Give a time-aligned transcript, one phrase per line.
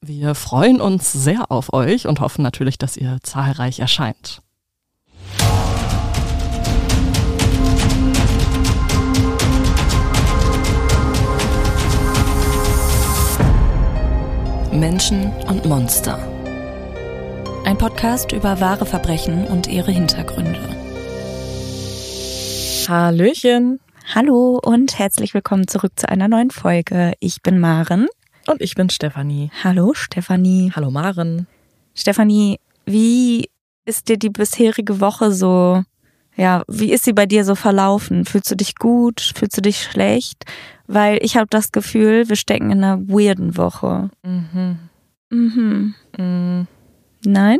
[0.00, 4.42] Wir freuen uns sehr auf euch und hoffen natürlich, dass ihr zahlreich erscheint.
[14.70, 16.16] Menschen und Monster.
[17.64, 20.60] Ein Podcast über wahre Verbrechen und ihre Hintergründe.
[22.88, 23.80] Hallöchen.
[24.14, 27.14] Hallo und herzlich willkommen zurück zu einer neuen Folge.
[27.18, 28.06] Ich bin Maren.
[28.48, 29.50] Und ich bin Stefanie.
[29.62, 30.72] Hallo Stefanie.
[30.74, 31.46] Hallo Maren.
[31.94, 33.50] Stefanie, wie
[33.84, 35.82] ist dir die bisherige Woche so,
[36.34, 38.24] ja, wie ist sie bei dir so verlaufen?
[38.24, 39.20] Fühlst du dich gut?
[39.36, 40.44] Fühlst du dich schlecht?
[40.86, 44.08] Weil ich habe das Gefühl, wir stecken in einer weirden Woche.
[44.22, 44.78] Mhm.
[45.28, 45.94] Mhm.
[46.16, 46.66] Mhm.
[47.26, 47.58] Nein?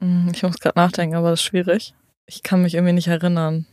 [0.00, 1.94] Mhm, Ich muss gerade nachdenken, aber das ist schwierig.
[2.24, 3.66] Ich kann mich irgendwie nicht erinnern.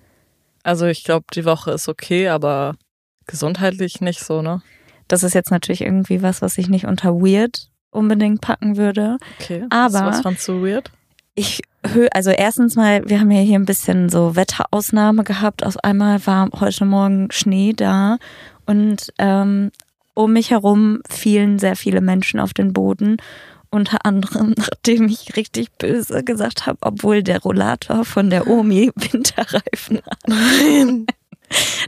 [0.63, 2.75] Also ich glaube, die Woche ist okay, aber
[3.27, 4.61] gesundheitlich nicht so, ne?
[5.11, 9.17] Das ist jetzt natürlich irgendwie was, was ich nicht unter weird unbedingt packen würde.
[9.39, 9.65] Okay.
[9.69, 10.91] Aber- Was fandst du weird?
[11.35, 11.61] Ich
[12.13, 15.65] also erstens mal, wir haben ja hier ein bisschen so Wetterausnahme gehabt.
[15.65, 18.17] Auf einmal war heute Morgen Schnee da
[18.65, 19.71] und ähm,
[20.13, 23.17] um mich herum fielen sehr viele Menschen auf den Boden.
[23.71, 29.97] Unter anderem, nachdem ich richtig böse gesagt habe, obwohl der Rollator von der Omi Winterreifen
[30.05, 30.19] hat.
[30.27, 31.05] Nein.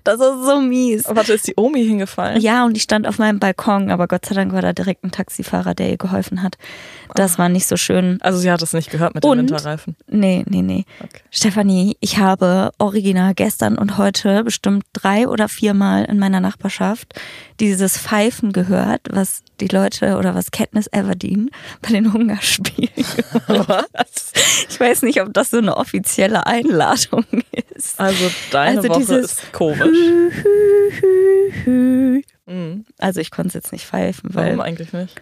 [0.03, 1.05] Das ist so mies.
[1.07, 2.41] Warte, ist die Omi hingefallen?
[2.41, 5.11] Ja, und ich stand auf meinem Balkon, aber Gott sei Dank war da direkt ein
[5.11, 6.57] Taxifahrer, der ihr geholfen hat.
[7.15, 8.17] Das war nicht so schön.
[8.21, 9.37] Also sie hat es nicht gehört mit Und?
[9.37, 9.95] den Winterreifen.
[10.07, 10.85] Nee, nee, nee.
[10.99, 11.21] Okay.
[11.31, 17.13] Stefanie, ich habe original gestern und heute bestimmt drei oder viermal in meiner Nachbarschaft
[17.59, 21.49] dieses Pfeifen gehört, was die Leute oder was Katniss Everdeen
[21.81, 22.89] bei den Hungerspielen?
[24.69, 27.25] Ich weiß nicht, ob das so eine offizielle Einladung
[27.75, 27.99] ist.
[27.99, 29.97] Also deine Also Woche ist komisch.
[31.65, 32.85] Mhm.
[32.97, 35.21] Also ich konnte es jetzt nicht pfeifen, Warum weil eigentlich nicht?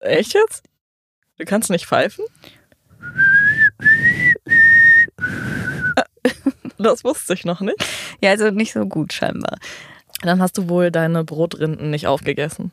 [0.00, 0.64] Echt jetzt?
[1.38, 2.24] Du kannst nicht pfeifen?
[6.78, 7.76] Das wusste ich noch nicht.
[8.22, 9.58] ja, also nicht so gut scheinbar.
[10.22, 12.72] Dann hast du wohl deine Brotrinden nicht aufgegessen.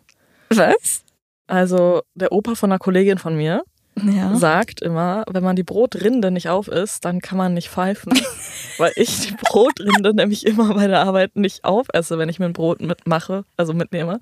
[0.50, 1.04] Was?
[1.48, 3.64] Also der Opa von einer Kollegin von mir
[4.02, 4.36] Ja.
[4.36, 8.14] sagt immer, wenn man die Brotrinde nicht auf isst, dann kann man nicht pfeifen.
[8.78, 12.54] Weil ich die Brotrinde nämlich immer bei der Arbeit nicht aufesse, wenn ich mir ein
[12.54, 14.20] Brot mitmache, also mitnehme.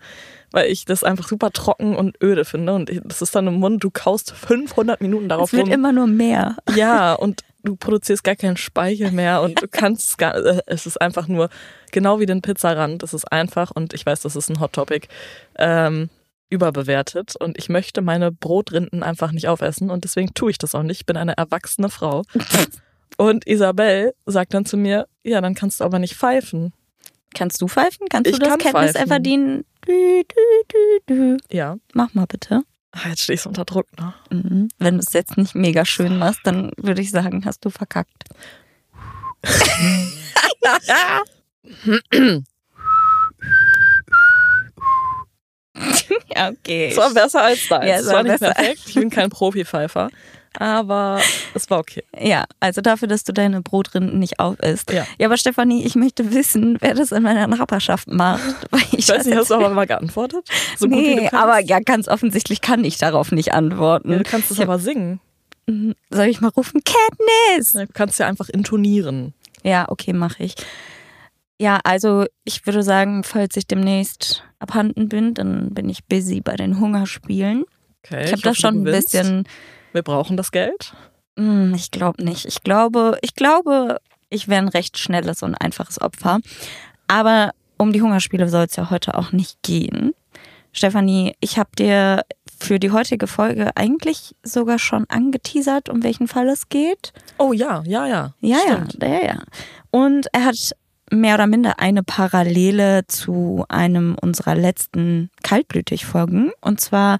[0.51, 2.73] Weil ich das einfach super trocken und öde finde.
[2.73, 5.73] Und das ist dann im Mund, du kaust 500 Minuten darauf Es wird rum.
[5.73, 6.57] immer nur mehr.
[6.75, 10.99] Ja, und du produzierst gar keinen Speichel mehr und du kannst gar, äh, es ist
[11.01, 11.49] einfach nur,
[11.91, 15.07] genau wie den Pizzarand, es ist einfach, und ich weiß, das ist ein Hot Topic,
[15.57, 16.09] ähm,
[16.49, 20.83] überbewertet und ich möchte meine Brotrinden einfach nicht aufessen und deswegen tue ich das auch
[20.83, 21.01] nicht.
[21.01, 22.23] Ich bin eine erwachsene Frau.
[23.17, 26.73] Und Isabel sagt dann zu mir, ja, dann kannst du aber nicht pfeifen.
[27.35, 28.07] Kannst du pfeifen?
[28.09, 29.07] Kannst Ich du das kann Katniss pfeifen.
[29.11, 29.65] Everdeen?
[29.87, 30.63] Dü, dü,
[31.07, 31.37] dü, dü.
[31.51, 32.61] Ja, Mach mal bitte.
[32.91, 34.13] Ah, jetzt stehst du unter Druck, ne?
[34.29, 34.67] Mhm.
[34.77, 38.25] Wenn du es jetzt nicht mega schön machst, dann würde ich sagen, hast du verkackt.
[46.35, 46.89] ja, okay.
[46.91, 47.85] Es war besser als deins.
[47.85, 48.81] Ja, es war war nicht perfekt.
[48.87, 50.09] Ich bin kein Profi-Pfeifer.
[50.57, 51.21] Aber
[51.53, 52.03] es war okay.
[52.19, 54.91] Ja, also dafür, dass du deine Brotrinden nicht aufisst.
[54.91, 55.05] Ja.
[55.17, 58.41] Ja, aber Stefanie, ich möchte wissen, wer das in meiner Nachbarschaft macht.
[58.69, 60.47] Weil ich Ich weiß nicht, hast du aber mal geantwortet?
[60.77, 61.33] So gut wie nee, du kannst.
[61.35, 64.11] aber ja, ganz offensichtlich kann ich darauf nicht antworten.
[64.11, 65.21] Ja, du kannst es aber singen.
[65.67, 65.95] Mhm.
[66.09, 66.81] Soll ich mal rufen?
[66.83, 67.71] Katniss!
[67.73, 69.33] Du kannst ja einfach intonieren.
[69.63, 70.55] Ja, okay, mache ich.
[71.59, 76.55] Ja, also ich würde sagen, falls ich demnächst abhanden bin, dann bin ich busy bei
[76.55, 77.65] den Hungerspielen.
[78.03, 79.47] Okay, Ich habe da schon ein bisschen.
[79.93, 80.93] Wir brauchen das Geld.
[81.37, 82.45] Hm, ich glaube nicht.
[82.45, 83.99] Ich glaube, ich glaube,
[84.29, 86.39] ich wäre ein recht schnelles und einfaches Opfer.
[87.07, 90.13] Aber um die Hungerspiele soll es ja heute auch nicht gehen.
[90.71, 92.23] Stefanie, ich habe dir
[92.57, 97.11] für die heutige Folge eigentlich sogar schon angeteasert, um welchen Fall es geht.
[97.37, 98.33] Oh ja, ja, ja.
[98.39, 98.97] Ja, Stimmt.
[99.01, 99.43] ja, ja, ja.
[99.89, 100.75] Und er hat
[101.11, 106.51] mehr oder minder eine Parallele zu einem unserer letzten Kaltblütig-Folgen.
[106.61, 107.17] Und zwar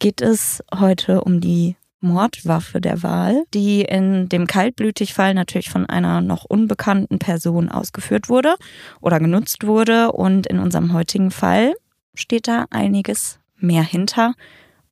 [0.00, 6.20] geht es heute um die Mordwaffe der Wahl, die in dem Kaltblütig-Fall natürlich von einer
[6.20, 8.54] noch unbekannten Person ausgeführt wurde
[9.00, 10.12] oder genutzt wurde.
[10.12, 11.74] Und in unserem heutigen Fall
[12.14, 14.34] steht da einiges mehr hinter.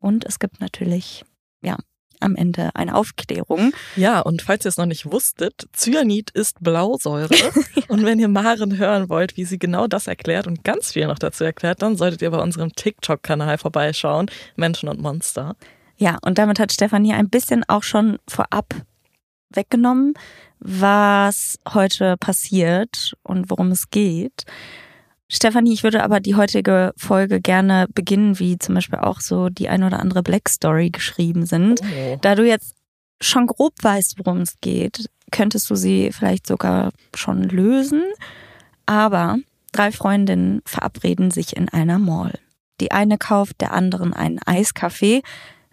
[0.00, 1.24] Und es gibt natürlich
[1.62, 1.76] ja,
[2.20, 3.72] am Ende eine Aufklärung.
[3.94, 7.34] Ja, und falls ihr es noch nicht wusstet, Cyanid ist Blausäure.
[7.88, 11.18] und wenn ihr Maren hören wollt, wie sie genau das erklärt und ganz viel noch
[11.18, 15.56] dazu erklärt, dann solltet ihr bei unserem TikTok-Kanal vorbeischauen, Menschen und Monster.
[15.96, 18.74] Ja, und damit hat Stefanie ein bisschen auch schon vorab
[19.50, 20.14] weggenommen,
[20.58, 24.44] was heute passiert und worum es geht.
[25.28, 29.68] Stefanie, ich würde aber die heutige Folge gerne beginnen, wie zum Beispiel auch so die
[29.68, 31.80] ein oder andere Black Story geschrieben sind.
[31.82, 32.18] Oh.
[32.20, 32.74] Da du jetzt
[33.20, 38.04] schon grob weißt, worum es geht, könntest du sie vielleicht sogar schon lösen.
[38.86, 39.38] Aber
[39.72, 42.38] drei Freundinnen verabreden sich in einer Mall.
[42.80, 45.22] Die eine kauft der anderen einen Eiskaffee.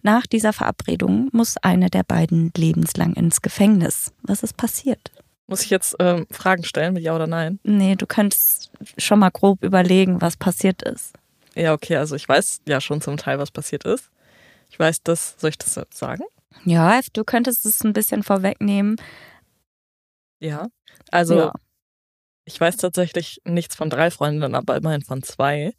[0.05, 4.11] Nach dieser Verabredung muss eine der beiden lebenslang ins Gefängnis.
[4.21, 5.11] Was ist passiert?
[5.47, 7.59] Muss ich jetzt ähm, Fragen stellen mit Ja oder Nein?
[7.63, 11.13] Nee, du könntest schon mal grob überlegen, was passiert ist.
[11.55, 14.09] Ja, okay, also ich weiß ja schon zum Teil, was passiert ist.
[14.69, 16.23] Ich weiß das, soll ich das sagen?
[16.65, 18.97] Ja, du könntest es ein bisschen vorwegnehmen.
[20.39, 20.67] Ja,
[21.11, 21.53] also ja.
[22.43, 25.73] ich weiß tatsächlich nichts von drei Freundinnen, aber immerhin von zwei.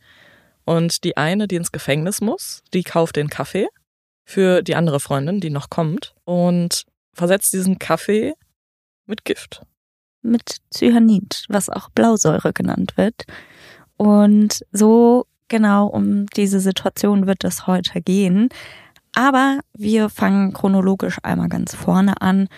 [0.65, 3.69] Und die eine, die ins Gefängnis muss, die kauft den Kaffee
[4.25, 8.35] für die andere Freundin, die noch kommt, und versetzt diesen Kaffee
[9.07, 9.63] mit Gift.
[10.23, 13.25] Mit Cyanid, was auch Blausäure genannt wird.
[13.97, 18.49] Und so genau um diese Situation wird es heute gehen.
[19.15, 22.49] Aber wir fangen chronologisch einmal ganz vorne an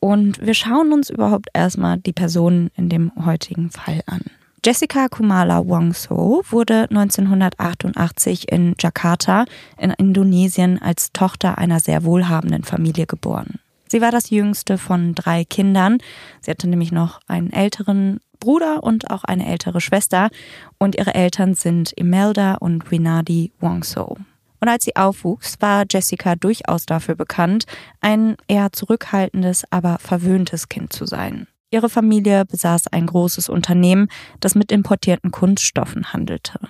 [0.00, 4.22] und wir schauen uns überhaupt erstmal die Personen in dem heutigen Fall an.
[4.64, 9.44] Jessica Kumala Wongso wurde 1988 in Jakarta
[9.76, 13.58] in Indonesien als Tochter einer sehr wohlhabenden Familie geboren.
[13.88, 15.98] Sie war das jüngste von drei Kindern.
[16.42, 20.30] Sie hatte nämlich noch einen älteren Bruder und auch eine ältere Schwester.
[20.78, 24.16] Und ihre Eltern sind Imelda und Winadi Wongso.
[24.60, 27.64] Und als sie aufwuchs, war Jessica durchaus dafür bekannt,
[28.00, 31.48] ein eher zurückhaltendes, aber verwöhntes Kind zu sein.
[31.72, 34.08] Ihre Familie besaß ein großes Unternehmen,
[34.40, 36.60] das mit importierten Kunststoffen handelte.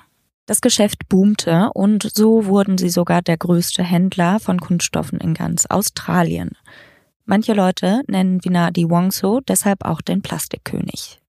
[0.46, 5.66] Das Geschäft boomte und so wurden sie sogar der größte Händler von Kunststoffen in ganz
[5.66, 6.52] Australien.
[7.24, 11.20] Manche Leute nennen Vinadi Wongso deshalb auch den Plastikkönig.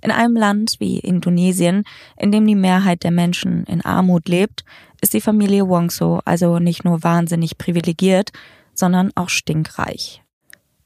[0.00, 1.84] In einem Land wie Indonesien,
[2.16, 4.64] in dem die Mehrheit der Menschen in Armut lebt,
[5.02, 8.30] ist die Familie Wongso also nicht nur wahnsinnig privilegiert,
[8.74, 10.22] sondern auch stinkreich.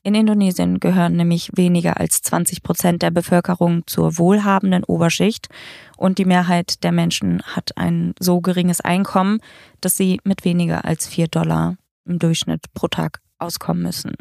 [0.07, 5.49] In Indonesien gehören nämlich weniger als 20 Prozent der Bevölkerung zur wohlhabenden Oberschicht
[5.97, 9.41] und die Mehrheit der Menschen hat ein so geringes Einkommen,
[9.81, 14.13] dass sie mit weniger als vier Dollar im Durchschnitt pro Tag auskommen müssen.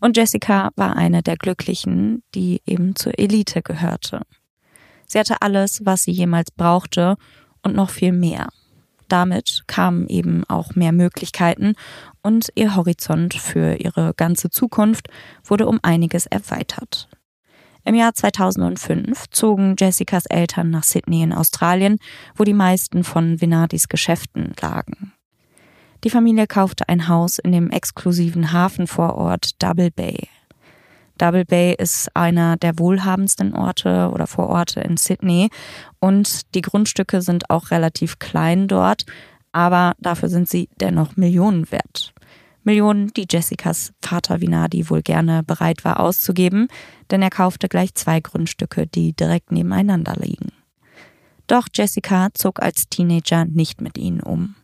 [0.00, 4.22] Und Jessica war eine der Glücklichen, die eben zur Elite gehörte.
[5.06, 7.16] Sie hatte alles, was sie jemals brauchte
[7.62, 8.48] und noch viel mehr.
[9.08, 11.74] Damit kamen eben auch mehr Möglichkeiten
[12.22, 15.08] und ihr Horizont für ihre ganze Zukunft
[15.44, 17.08] wurde um einiges erweitert.
[17.84, 21.98] Im Jahr 2005 zogen Jessicas Eltern nach Sydney in Australien,
[22.36, 25.12] wo die meisten von Vinadis Geschäften lagen.
[26.04, 30.28] Die Familie kaufte ein Haus in dem exklusiven Hafenvorort Double Bay.
[31.18, 35.50] Double Bay ist einer der wohlhabendsten Orte oder Vororte in Sydney
[36.00, 39.04] und die Grundstücke sind auch relativ klein dort,
[39.52, 42.14] aber dafür sind sie dennoch Millionen wert.
[42.62, 46.68] Millionen, die Jessicas Vater Vinadi wohl gerne bereit war auszugeben,
[47.10, 50.52] denn er kaufte gleich zwei Grundstücke, die direkt nebeneinander liegen.
[51.46, 54.54] Doch Jessica zog als Teenager nicht mit ihnen um.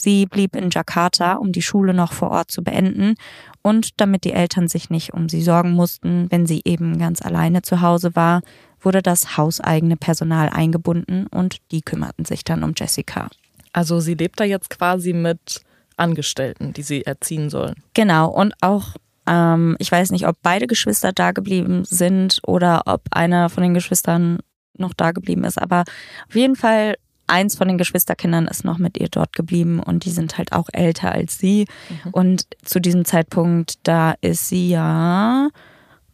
[0.00, 3.16] Sie blieb in Jakarta, um die Schule noch vor Ort zu beenden
[3.62, 7.62] und damit die Eltern sich nicht um sie sorgen mussten, wenn sie eben ganz alleine
[7.62, 8.42] zu Hause war,
[8.80, 13.28] wurde das hauseigene Personal eingebunden und die kümmerten sich dann um Jessica.
[13.72, 15.62] Also sie lebt da jetzt quasi mit
[15.96, 17.74] Angestellten, die sie erziehen sollen.
[17.94, 18.94] Genau, und auch
[19.28, 23.74] ähm, ich weiß nicht, ob beide Geschwister da geblieben sind oder ob einer von den
[23.74, 24.38] Geschwistern
[24.76, 25.84] noch da geblieben ist, aber
[26.28, 26.96] auf jeden Fall
[27.28, 30.68] eins von den Geschwisterkindern ist noch mit ihr dort geblieben und die sind halt auch
[30.72, 31.66] älter als sie.
[32.04, 32.10] Mhm.
[32.10, 35.48] Und zu diesem Zeitpunkt, da ist sie ja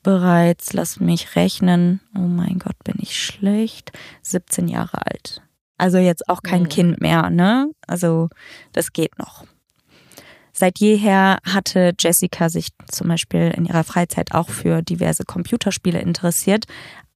[0.02, 3.92] bereits, lass mich rechnen, oh mein Gott, bin ich schlecht,
[4.22, 5.42] 17 Jahre alt.
[5.78, 6.68] Also jetzt auch kein mhm.
[6.68, 7.70] Kind mehr, ne?
[7.86, 8.28] Also
[8.72, 9.44] das geht noch.
[10.52, 16.66] Seit jeher hatte Jessica sich zum Beispiel in ihrer Freizeit auch für diverse Computerspiele interessiert,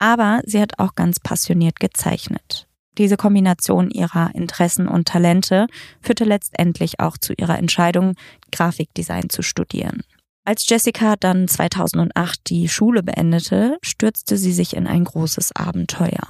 [0.01, 2.68] aber sie hat auch ganz passioniert gezeichnet.
[2.99, 5.69] Diese Kombination ihrer Interessen und Talente
[6.03, 8.15] führte letztendlich auch zu ihrer Entscheidung,
[8.51, 10.03] Grafikdesign zu studieren.
[10.45, 16.27] Als Jessica dann 2008 die Schule beendete, stürzte sie sich in ein großes Abenteuer.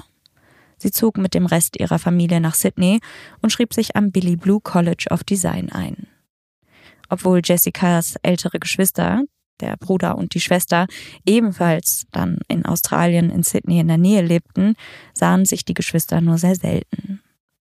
[0.77, 3.01] Sie zog mit dem Rest ihrer Familie nach Sydney
[3.41, 6.07] und schrieb sich am Billy Blue College of Design ein.
[7.09, 9.23] Obwohl Jessicas ältere Geschwister,
[9.61, 10.87] der Bruder und die Schwester,
[11.27, 14.75] ebenfalls dann in Australien, in Sydney in der Nähe lebten,
[15.15, 17.21] sahen sich die Geschwister nur sehr selten.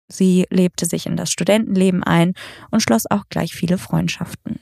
[0.08, 2.34] Sie lebte sich in das Studentenleben ein
[2.70, 4.60] und schloss auch gleich viele Freundschaften.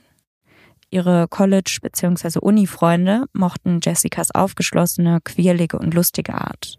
[0.90, 2.40] Ihre College- bzw.
[2.40, 6.78] Uni-Freunde mochten Jessicas aufgeschlossene, quirlige und lustige Art.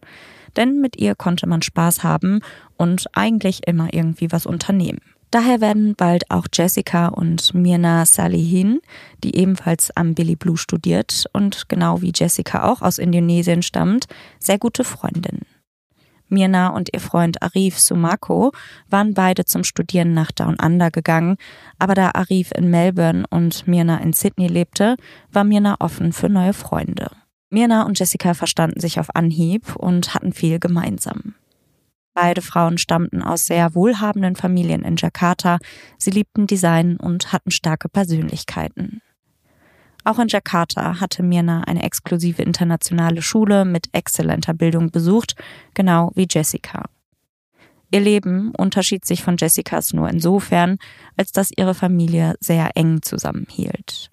[0.57, 2.41] Denn mit ihr konnte man Spaß haben
[2.77, 4.99] und eigentlich immer irgendwie was unternehmen.
[5.31, 8.81] Daher werden bald auch Jessica und Mirna Salihin,
[9.23, 14.07] die ebenfalls am Billy Blue studiert und genau wie Jessica auch aus Indonesien stammt,
[14.39, 15.45] sehr gute Freundinnen.
[16.27, 18.51] Mirna und ihr Freund Arif Sumako
[18.89, 21.37] waren beide zum Studieren nach Down Under gegangen,
[21.79, 24.97] aber da Arif in Melbourne und Mirna in Sydney lebte,
[25.31, 27.09] war Mirna offen für neue Freunde.
[27.49, 31.35] Mirna und Jessica verstanden sich auf Anhieb und hatten viel gemeinsam.
[32.13, 35.59] Beide Frauen stammten aus sehr wohlhabenden Familien in Jakarta,
[35.97, 39.01] sie liebten Design und hatten starke Persönlichkeiten.
[40.03, 45.35] Auch in Jakarta hatte Mirna eine exklusive internationale Schule mit exzellenter Bildung besucht,
[45.73, 46.85] genau wie Jessica.
[47.91, 50.77] Ihr Leben unterschied sich von Jessicas nur insofern,
[51.17, 54.09] als dass ihre Familie sehr eng zusammenhielt.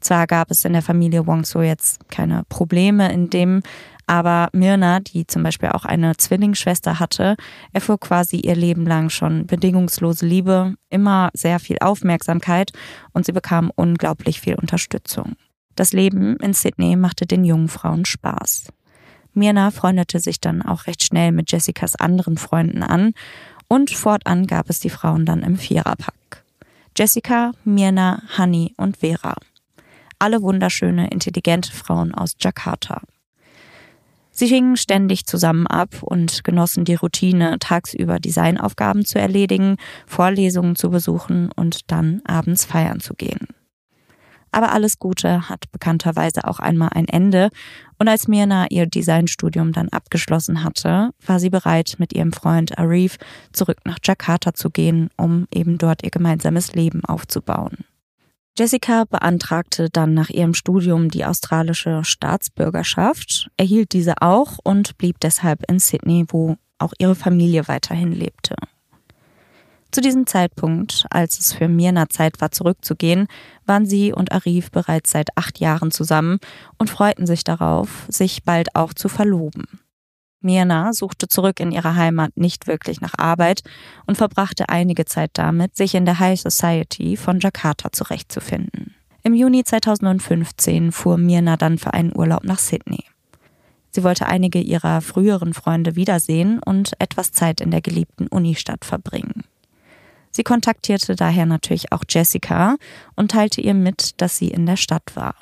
[0.00, 3.62] Zwar gab es in der Familie Wongso jetzt keine Probleme in dem
[4.06, 7.36] aber Mirna, die zum Beispiel auch eine Zwillingsschwester hatte,
[7.72, 12.72] erfuhr quasi ihr Leben lang schon bedingungslose Liebe, immer sehr viel Aufmerksamkeit
[13.12, 15.36] und sie bekam unglaublich viel Unterstützung.
[15.76, 18.68] Das Leben in Sydney machte den jungen Frauen Spaß.
[19.32, 23.12] Mirna freundete sich dann auch recht schnell mit Jessicas anderen Freunden an
[23.66, 26.44] und fortan gab es die Frauen dann im Viererpack.
[26.96, 29.34] Jessica, Mirna, Honey und Vera.
[30.20, 33.02] Alle wunderschöne, intelligente Frauen aus Jakarta.
[34.36, 39.76] Sie hingen ständig zusammen ab und genossen die Routine, tagsüber Designaufgaben zu erledigen,
[40.08, 43.46] Vorlesungen zu besuchen und dann abends feiern zu gehen.
[44.50, 47.50] Aber alles Gute hat bekannterweise auch einmal ein Ende
[47.98, 53.18] und als Mirna ihr Designstudium dann abgeschlossen hatte, war sie bereit, mit ihrem Freund Arif
[53.52, 57.84] zurück nach Jakarta zu gehen, um eben dort ihr gemeinsames Leben aufzubauen.
[58.56, 65.68] Jessica beantragte dann nach ihrem Studium die australische Staatsbürgerschaft, erhielt diese auch und blieb deshalb
[65.68, 68.54] in Sydney, wo auch ihre Familie weiterhin lebte.
[69.90, 73.26] Zu diesem Zeitpunkt, als es für Mirna Zeit war, zurückzugehen,
[73.66, 76.38] waren sie und Arif bereits seit acht Jahren zusammen
[76.78, 79.80] und freuten sich darauf, sich bald auch zu verloben.
[80.44, 83.62] Mirna suchte zurück in ihre Heimat nicht wirklich nach Arbeit
[84.06, 88.94] und verbrachte einige Zeit damit, sich in der High Society von Jakarta zurechtzufinden.
[89.22, 93.04] Im Juni 2015 fuhr Mirna dann für einen Urlaub nach Sydney.
[93.90, 99.44] Sie wollte einige ihrer früheren Freunde wiedersehen und etwas Zeit in der geliebten Unistadt verbringen.
[100.30, 102.76] Sie kontaktierte daher natürlich auch Jessica
[103.14, 105.36] und teilte ihr mit, dass sie in der Stadt war.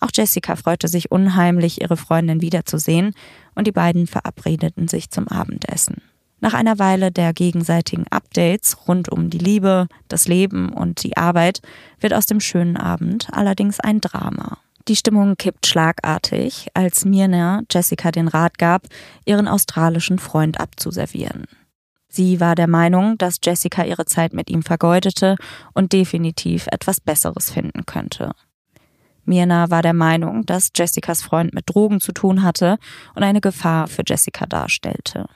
[0.00, 3.12] Auch Jessica freute sich unheimlich, ihre Freundin wiederzusehen,
[3.54, 6.02] und die beiden verabredeten sich zum Abendessen.
[6.40, 11.62] Nach einer Weile der gegenseitigen Updates rund um die Liebe, das Leben und die Arbeit
[11.98, 14.58] wird aus dem schönen Abend allerdings ein Drama.
[14.88, 18.86] Die Stimmung kippt schlagartig, als Mirna Jessica den Rat gab,
[19.24, 21.46] ihren australischen Freund abzuservieren.
[22.08, 25.36] Sie war der Meinung, dass Jessica ihre Zeit mit ihm vergeudete
[25.74, 28.30] und definitiv etwas Besseres finden könnte.
[29.26, 32.78] Mirna war der Meinung, dass Jessicas Freund mit Drogen zu tun hatte
[33.14, 35.26] und eine Gefahr für Jessica darstellte.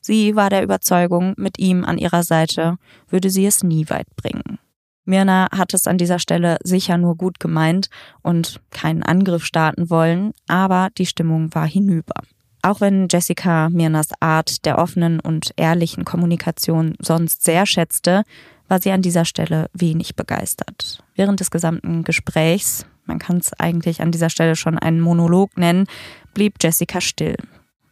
[0.00, 2.76] Sie war der Überzeugung, mit ihm an ihrer Seite
[3.08, 4.58] würde sie es nie weit bringen.
[5.06, 7.88] Mirna hat es an dieser Stelle sicher nur gut gemeint
[8.22, 12.14] und keinen Angriff starten wollen, aber die Stimmung war hinüber.
[12.62, 18.24] Auch wenn Jessica Mirnas Art der offenen und ehrlichen Kommunikation sonst sehr schätzte,
[18.68, 21.02] war sie an dieser Stelle wenig begeistert.
[21.14, 25.86] Während des gesamten Gesprächs man kann es eigentlich an dieser Stelle schon einen Monolog nennen,
[26.34, 27.36] blieb Jessica still.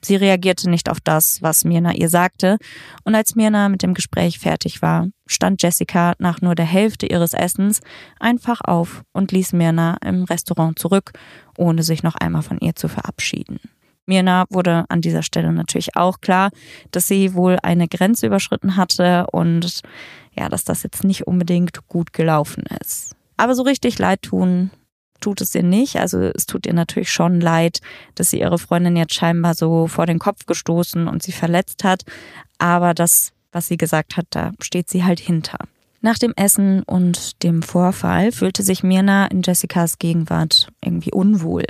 [0.05, 2.59] Sie reagierte nicht auf das, was Mirna ihr sagte,
[3.05, 7.35] und als Mirna mit dem Gespräch fertig war, stand Jessica nach nur der Hälfte ihres
[7.35, 7.81] Essens
[8.19, 11.13] einfach auf und ließ Mirna im Restaurant zurück,
[11.57, 13.61] ohne sich noch einmal von ihr zu verabschieden.
[14.05, 16.51] Mirna wurde an dieser Stelle natürlich auch klar,
[16.91, 19.83] dass sie wohl eine Grenze überschritten hatte und
[20.37, 23.15] ja, dass das jetzt nicht unbedingt gut gelaufen ist.
[23.37, 24.73] Aber so richtig leid tun
[25.23, 25.97] tut es ihr nicht.
[25.97, 27.81] Also es tut ihr natürlich schon leid,
[28.15, 32.05] dass sie ihre Freundin jetzt scheinbar so vor den Kopf gestoßen und sie verletzt hat.
[32.59, 35.59] Aber das, was sie gesagt hat, da steht sie halt hinter.
[36.01, 41.65] Nach dem Essen und dem Vorfall fühlte sich Mirna in Jessicas Gegenwart irgendwie unwohl.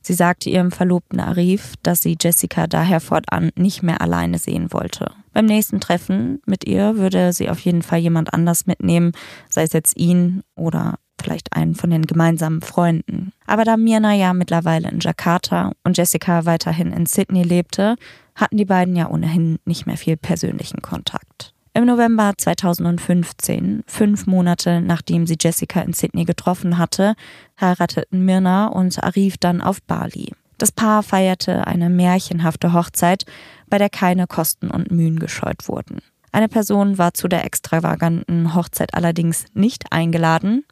[0.00, 5.12] Sie sagte ihrem Verlobten Arif, dass sie Jessica daher fortan nicht mehr alleine sehen wollte.
[5.34, 9.12] Beim nächsten Treffen mit ihr würde sie auf jeden Fall jemand anders mitnehmen,
[9.50, 13.32] sei es jetzt ihn oder vielleicht einen von den gemeinsamen Freunden.
[13.46, 17.96] Aber da Mirna ja mittlerweile in Jakarta und Jessica weiterhin in Sydney lebte,
[18.34, 21.54] hatten die beiden ja ohnehin nicht mehr viel persönlichen Kontakt.
[21.74, 27.14] Im November 2015, fünf Monate nachdem sie Jessica in Sydney getroffen hatte,
[27.60, 30.32] heirateten Mirna und Arif dann auf Bali.
[30.58, 33.24] Das Paar feierte eine märchenhafte Hochzeit,
[33.68, 36.00] bei der keine Kosten und Mühen gescheut wurden.
[36.32, 40.64] Eine Person war zu der extravaganten Hochzeit allerdings nicht eingeladen,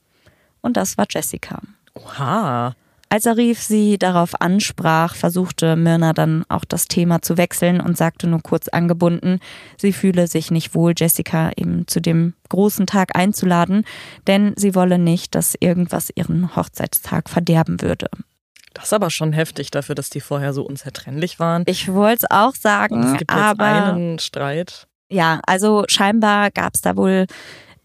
[0.66, 1.60] und das war Jessica.
[1.94, 2.74] Oha.
[3.08, 8.26] Als Arif sie darauf ansprach, versuchte Mirna dann auch das Thema zu wechseln und sagte
[8.26, 9.38] nur kurz angebunden,
[9.78, 13.84] sie fühle sich nicht wohl, Jessica eben zu dem großen Tag einzuladen,
[14.26, 18.08] denn sie wolle nicht, dass irgendwas ihren Hochzeitstag verderben würde.
[18.74, 21.62] Das ist aber schon heftig dafür, dass die vorher so unzertrennlich waren.
[21.66, 24.88] Ich wollte es auch sagen, es gibt jetzt aber einen Streit.
[25.10, 27.26] ja, also scheinbar gab es da wohl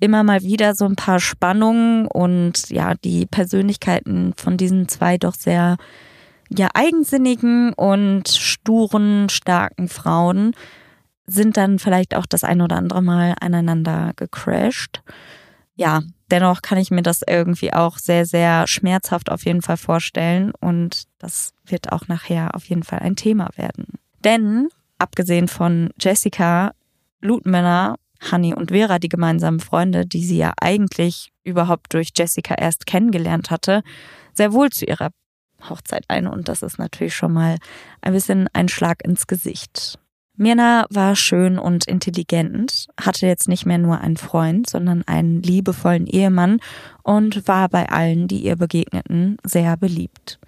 [0.02, 5.36] immer mal wieder so ein paar Spannungen und ja, die Persönlichkeiten von diesen zwei doch
[5.36, 5.78] sehr
[6.50, 10.54] ja eigensinnigen und sturen, starken Frauen
[11.28, 15.02] sind dann vielleicht auch das ein oder andere Mal aneinander gecrashed.
[15.76, 20.52] Ja, dennoch kann ich mir das irgendwie auch sehr, sehr schmerzhaft auf jeden Fall vorstellen
[20.60, 24.00] und das wird auch nachher auf jeden Fall ein Thema werden.
[24.24, 24.68] Denn
[24.98, 26.74] abgesehen von Jessica
[27.22, 27.96] Lutmänner
[28.30, 33.50] Honey und Vera, die gemeinsamen Freunde, die sie ja eigentlich überhaupt durch Jessica erst kennengelernt
[33.50, 33.82] hatte,
[34.34, 35.10] sehr wohl zu ihrer
[35.70, 36.28] Hochzeit ein.
[36.28, 37.58] Und das ist natürlich schon mal
[38.02, 39.98] ein bisschen ein Schlag ins Gesicht.
[40.38, 46.08] Mirna war schön und intelligent, hatte jetzt nicht mehr nur einen Freund, sondern einen liebevollen
[46.08, 46.60] Ehemann
[47.04, 50.40] und war bei allen, die ihr begegneten, sehr beliebt.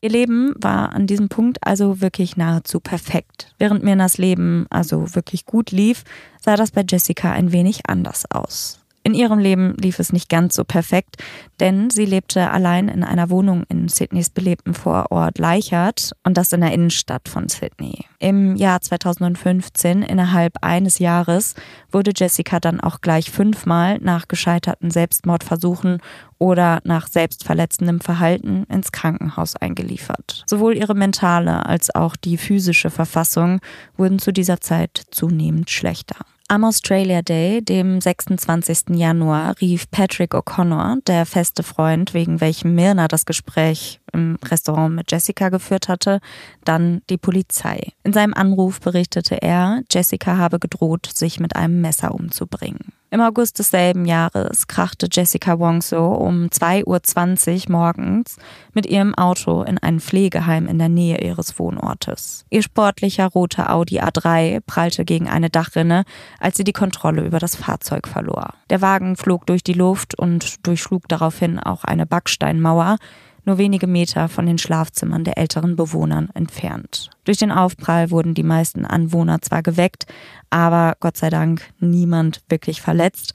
[0.00, 3.52] Ihr Leben war an diesem Punkt also wirklich nahezu perfekt.
[3.58, 6.04] Während Mirnas Leben also wirklich gut lief,
[6.40, 8.77] sah das bei Jessica ein wenig anders aus.
[9.08, 11.16] In ihrem Leben lief es nicht ganz so perfekt,
[11.60, 16.60] denn sie lebte allein in einer Wohnung in Sydneys belebten Vorort Leichhardt und das in
[16.60, 18.04] der Innenstadt von Sydney.
[18.18, 21.54] Im Jahr 2015, innerhalb eines Jahres,
[21.90, 26.02] wurde Jessica dann auch gleich fünfmal nach gescheiterten Selbstmordversuchen
[26.36, 30.44] oder nach selbstverletzendem Verhalten ins Krankenhaus eingeliefert.
[30.46, 33.60] Sowohl ihre mentale als auch die physische Verfassung
[33.96, 36.26] wurden zu dieser Zeit zunehmend schlechter.
[36.50, 38.96] Am Australia Day, dem 26.
[38.96, 45.12] Januar, rief Patrick O'Connor, der feste Freund, wegen welchem Mirna das Gespräch im Restaurant mit
[45.12, 46.20] Jessica geführt hatte,
[46.64, 47.92] dann die Polizei.
[48.02, 52.94] In seinem Anruf berichtete er, Jessica habe gedroht, sich mit einem Messer umzubringen.
[53.10, 58.36] Im August desselben Jahres krachte Jessica Wongso um 2.20 Uhr morgens
[58.74, 62.44] mit ihrem Auto in ein Pflegeheim in der Nähe ihres Wohnortes.
[62.50, 66.04] Ihr sportlicher roter Audi A3 prallte gegen eine Dachrinne,
[66.38, 68.52] als sie die Kontrolle über das Fahrzeug verlor.
[68.68, 72.98] Der Wagen flog durch die Luft und durchschlug daraufhin auch eine Backsteinmauer,
[73.48, 77.10] nur wenige Meter von den Schlafzimmern der älteren Bewohnern entfernt.
[77.24, 80.06] Durch den Aufprall wurden die meisten Anwohner zwar geweckt,
[80.50, 83.32] aber Gott sei Dank niemand wirklich verletzt.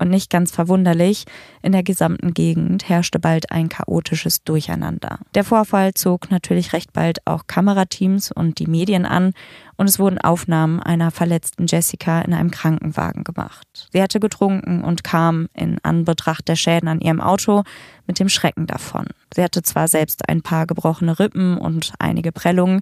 [0.00, 1.24] Und nicht ganz verwunderlich,
[1.60, 5.18] in der gesamten Gegend herrschte bald ein chaotisches Durcheinander.
[5.34, 9.34] Der Vorfall zog natürlich recht bald auch Kamerateams und die Medien an
[9.76, 13.88] und es wurden Aufnahmen einer verletzten Jessica in einem Krankenwagen gemacht.
[13.92, 17.64] Sie hatte getrunken und kam in Anbetracht der Schäden an ihrem Auto
[18.06, 19.06] mit dem Schrecken davon.
[19.34, 22.80] Sie hatte zwar selbst ein paar gebrochene Rippen und einige Prellungen,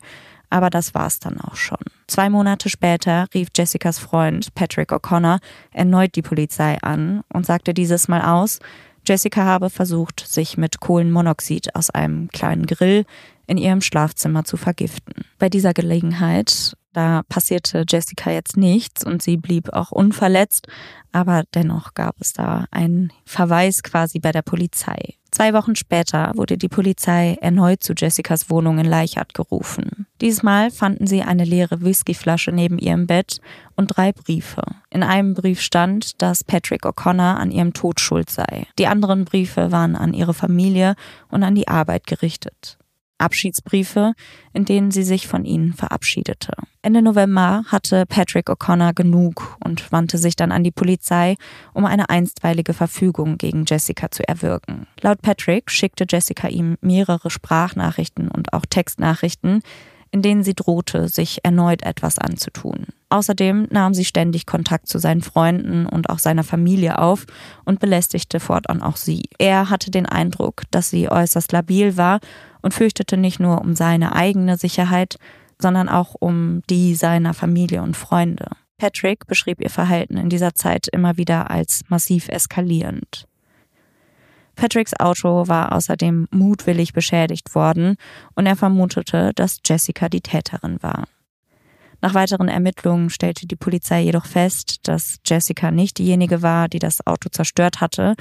[0.50, 1.78] aber das war's dann auch schon.
[2.06, 5.40] Zwei Monate später rief Jessicas Freund Patrick O'Connor
[5.72, 8.58] erneut die Polizei an und sagte dieses Mal aus,
[9.06, 13.04] Jessica habe versucht, sich mit Kohlenmonoxid aus einem kleinen Grill
[13.46, 15.24] in ihrem Schlafzimmer zu vergiften.
[15.38, 20.68] Bei dieser Gelegenheit, da passierte Jessica jetzt nichts und sie blieb auch unverletzt,
[21.12, 25.14] aber dennoch gab es da einen Verweis quasi bei der Polizei.
[25.38, 30.08] Zwei Wochen später wurde die Polizei erneut zu Jessicas Wohnung in Leichhardt gerufen.
[30.20, 33.40] Diesmal fanden sie eine leere Whiskyflasche neben ihrem Bett
[33.76, 34.62] und drei Briefe.
[34.90, 38.66] In einem Brief stand, dass Patrick O'Connor an ihrem Tod schuld sei.
[38.80, 40.96] Die anderen Briefe waren an ihre Familie
[41.30, 42.76] und an die Arbeit gerichtet.
[43.18, 44.14] Abschiedsbriefe,
[44.52, 46.52] in denen sie sich von ihnen verabschiedete.
[46.82, 51.36] Ende November hatte Patrick O'Connor genug und wandte sich dann an die Polizei,
[51.74, 54.86] um eine einstweilige Verfügung gegen Jessica zu erwirken.
[55.00, 59.62] Laut Patrick schickte Jessica ihm mehrere Sprachnachrichten und auch Textnachrichten,
[60.10, 62.86] in denen sie drohte, sich erneut etwas anzutun.
[63.10, 67.26] Außerdem nahm sie ständig Kontakt zu seinen Freunden und auch seiner Familie auf
[67.64, 69.22] und belästigte fortan auch sie.
[69.38, 72.20] Er hatte den Eindruck, dass sie äußerst labil war
[72.68, 75.16] und fürchtete nicht nur um seine eigene Sicherheit,
[75.58, 78.50] sondern auch um die seiner Familie und Freunde.
[78.76, 83.26] Patrick beschrieb ihr Verhalten in dieser Zeit immer wieder als massiv eskalierend.
[84.54, 87.96] Patricks Auto war außerdem mutwillig beschädigt worden
[88.34, 91.04] und er vermutete, dass Jessica die Täterin war.
[92.02, 97.06] Nach weiteren Ermittlungen stellte die Polizei jedoch fest, dass Jessica nicht diejenige war, die das
[97.06, 98.14] Auto zerstört hatte.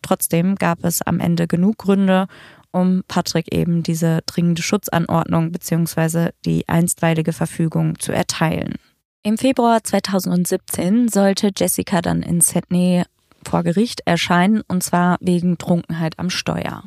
[0.00, 2.26] Trotzdem gab es am Ende genug Gründe,
[2.72, 6.30] um Patrick eben diese dringende Schutzanordnung bzw.
[6.44, 8.74] die einstweilige Verfügung zu erteilen.
[9.22, 13.04] Im Februar 2017 sollte Jessica dann in Sydney
[13.46, 16.84] vor Gericht erscheinen, und zwar wegen Trunkenheit am Steuer.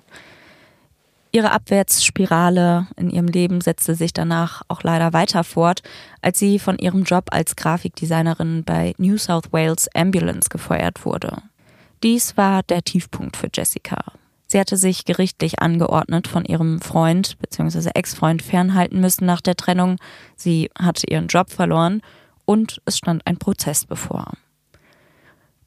[1.32, 5.82] Ihre Abwärtsspirale in ihrem Leben setzte sich danach auch leider weiter fort,
[6.22, 11.42] als sie von ihrem Job als Grafikdesignerin bei New South Wales Ambulance gefeuert wurde.
[12.04, 13.98] Dies war der Tiefpunkt für Jessica.
[14.54, 17.90] Sie hatte sich gerichtlich angeordnet von ihrem Freund bzw.
[17.96, 19.96] Ex-Freund fernhalten müssen nach der Trennung.
[20.36, 22.02] Sie hatte ihren Job verloren
[22.46, 24.34] und es stand ein Prozess bevor.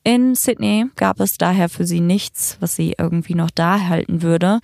[0.04, 4.60] In Sydney gab es daher für sie nichts, was sie irgendwie noch da halten würde,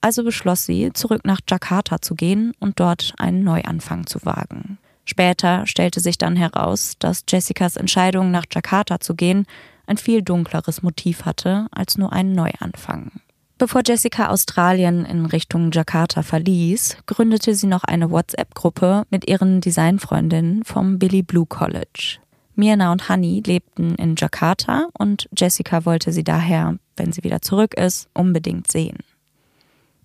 [0.00, 4.78] also beschloss sie, zurück nach Jakarta zu gehen und dort einen Neuanfang zu wagen.
[5.04, 9.46] Später stellte sich dann heraus, dass Jessicas Entscheidung, nach Jakarta zu gehen,
[9.86, 13.12] ein viel dunkleres Motiv hatte als nur einen Neuanfang.
[13.60, 20.64] Bevor Jessica Australien in Richtung Jakarta verließ, gründete sie noch eine WhatsApp-Gruppe mit ihren Designfreundinnen
[20.64, 22.20] vom Billy Blue College.
[22.54, 27.74] Mirna und Honey lebten in Jakarta und Jessica wollte sie daher, wenn sie wieder zurück
[27.74, 28.96] ist, unbedingt sehen.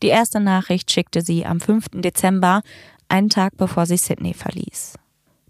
[0.04, 2.02] Die erste Nachricht schickte sie am 5.
[2.02, 2.62] Dezember,
[3.08, 4.96] einen Tag bevor sie Sydney verließ.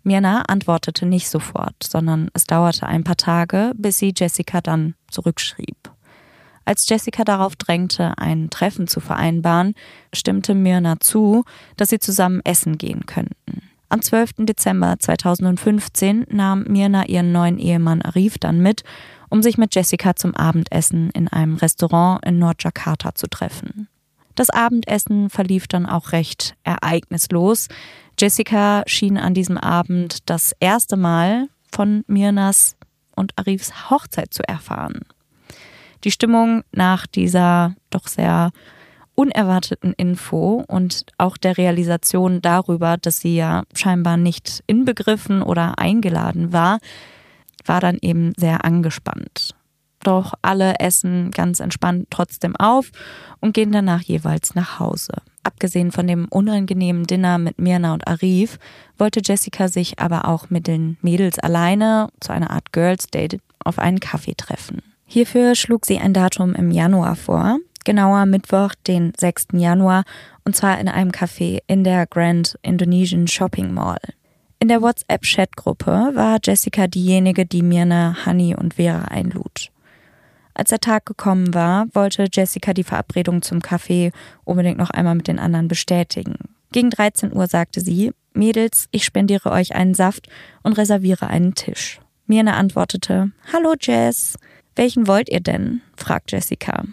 [0.04, 5.95] Mirna antwortete nicht sofort, sondern es dauerte ein paar Tage, bis sie Jessica dann zurückschrieb.
[6.66, 9.76] Als Jessica darauf drängte, ein Treffen zu vereinbaren,
[10.14, 11.46] stimmte Mirna zu,
[11.78, 13.62] dass sie zusammen essen gehen könnten.
[13.90, 14.32] Am 12.
[14.40, 18.84] Dezember 2015 nahm Mirna ihren neuen Ehemann Arif dann mit,
[19.30, 23.88] um sich mit Jessica zum Abendessen in einem Restaurant in Nordjakarta zu treffen.
[24.34, 27.68] Das Abendessen verlief dann auch recht ereignislos.
[28.20, 32.76] Jessica schien an diesem Abend das erste Mal von Mirnas
[33.16, 35.02] und Arifs Hochzeit zu erfahren.
[36.06, 38.52] Die Stimmung nach dieser doch sehr
[39.16, 46.54] unerwarteten Info und auch der Realisation darüber, dass sie ja scheinbar nicht inbegriffen oder eingeladen
[46.54, 46.78] war,
[47.66, 49.56] war dann eben sehr angespannt.
[50.04, 52.92] Doch alle essen ganz entspannt trotzdem auf
[53.40, 55.14] und gehen danach jeweils nach Hause.
[55.42, 58.60] Abgesehen von dem unangenehmen Dinner mit Mirna und Arif,
[59.00, 63.80] wollte Jessica sich aber auch mit den Mädels alleine zu einer Art Girls Date auf
[63.80, 64.84] einen Kaffee treffen.
[65.06, 69.48] Hierfür schlug sie ein Datum im Januar vor, genauer Mittwoch, den 6.
[69.54, 70.04] Januar,
[70.44, 74.00] und zwar in einem Café in der Grand Indonesian Shopping Mall.
[74.60, 79.70] In der WhatsApp-Chat-Gruppe war Jessica diejenige, die Mirna, Honey und Vera einlud.
[80.56, 84.12] Als der Tag gekommen war, wollte Jessica die Verabredung zum Café
[84.46, 86.36] unbedingt noch einmal mit den anderen bestätigen.
[86.72, 90.28] Gegen 13 Uhr sagte sie, Mädels, ich spendiere euch einen Saft
[90.64, 92.00] und reserviere einen Tisch.
[92.26, 94.38] Mirna antwortete, Hallo Jess,
[94.76, 95.82] welchen wollt ihr denn?
[95.96, 96.84] fragt Jessica.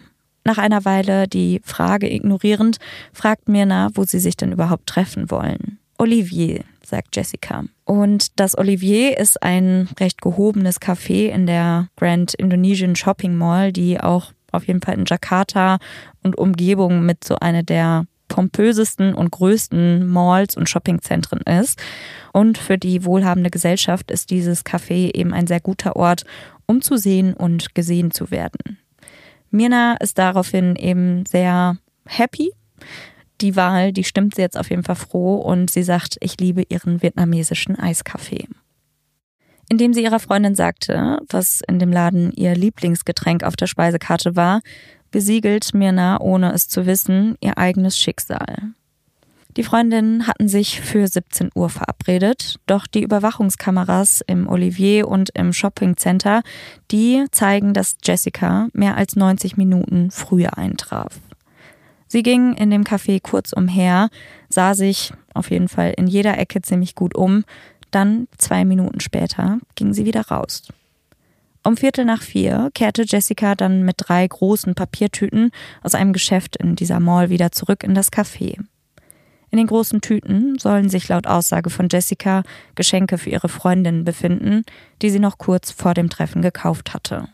[0.45, 2.77] Nach einer Weile die Frage ignorierend,
[3.13, 5.79] fragt Mirna, wo sie sich denn überhaupt treffen wollen.
[5.97, 7.63] Olivier, sagt Jessica.
[7.85, 13.99] Und das Olivier ist ein recht gehobenes Café in der Grand Indonesian Shopping Mall, die
[13.99, 15.77] auch auf jeden Fall in Jakarta
[16.23, 21.79] und Umgebung mit so einer der pompösesten und größten Malls und Shoppingzentren ist.
[22.31, 26.25] Und für die wohlhabende Gesellschaft ist dieses Café eben ein sehr guter Ort,
[26.65, 28.77] um zu sehen und gesehen zu werden.
[29.51, 32.51] Mirna ist daraufhin eben sehr happy.
[33.41, 36.63] Die Wahl, die stimmt sie jetzt auf jeden Fall froh und sie sagt, ich liebe
[36.69, 38.47] ihren vietnamesischen Eiskaffee.
[39.69, 44.61] Indem sie ihrer Freundin sagte, was in dem Laden ihr Lieblingsgetränk auf der Speisekarte war,
[45.11, 48.73] besiegelt Mirna, ohne es zu wissen, ihr eigenes Schicksal.
[49.55, 55.53] Die Freundinnen hatten sich für 17 Uhr verabredet, doch die Überwachungskameras im Olivier und im
[55.53, 56.41] Shoppingcenter,
[56.89, 61.19] die zeigen, dass Jessica mehr als 90 Minuten früher eintraf.
[62.07, 64.09] Sie ging in dem Café kurz umher,
[64.49, 67.43] sah sich auf jeden Fall in jeder Ecke ziemlich gut um,
[67.91, 70.63] dann zwei Minuten später ging sie wieder raus.
[71.63, 76.75] Um Viertel nach vier kehrte Jessica dann mit drei großen Papiertüten aus einem Geschäft in
[76.75, 78.57] dieser Mall wieder zurück in das Café.
[79.53, 82.41] In den großen Tüten sollen sich laut Aussage von Jessica
[82.73, 84.63] Geschenke für ihre Freundin befinden,
[85.03, 87.27] die sie noch kurz vor dem Treffen gekauft hatte.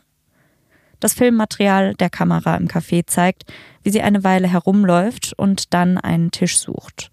[1.00, 3.44] Das Filmmaterial der Kamera im Café zeigt,
[3.82, 7.08] wie sie eine Weile herumläuft und dann einen Tisch sucht.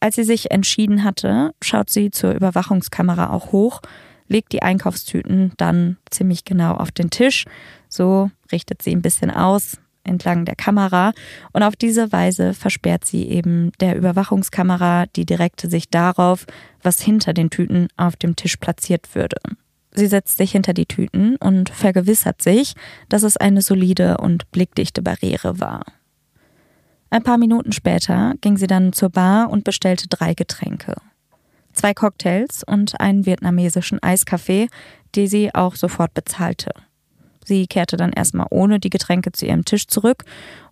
[0.00, 3.80] Als sie sich entschieden hatte, schaut sie zur Überwachungskamera auch hoch,
[4.28, 7.46] legt die Einkaufstüten dann ziemlich genau auf den Tisch.
[7.88, 11.12] So richtet sie ein bisschen aus entlang der Kamera
[11.52, 16.46] und auf diese Weise versperrt sie eben der Überwachungskamera die direkte Sicht darauf,
[16.82, 19.36] was hinter den Tüten auf dem Tisch platziert würde.
[19.92, 22.74] Sie setzt sich hinter die Tüten und vergewissert sich,
[23.08, 25.84] dass es eine solide und blickdichte Barriere war.
[27.10, 30.96] Ein paar Minuten später ging sie dann zur Bar und bestellte drei Getränke.
[31.72, 34.68] Zwei Cocktails und einen vietnamesischen Eiskaffee,
[35.14, 36.70] die sie auch sofort bezahlte.
[37.44, 40.24] Sie kehrte dann erstmal ohne die Getränke zu ihrem Tisch zurück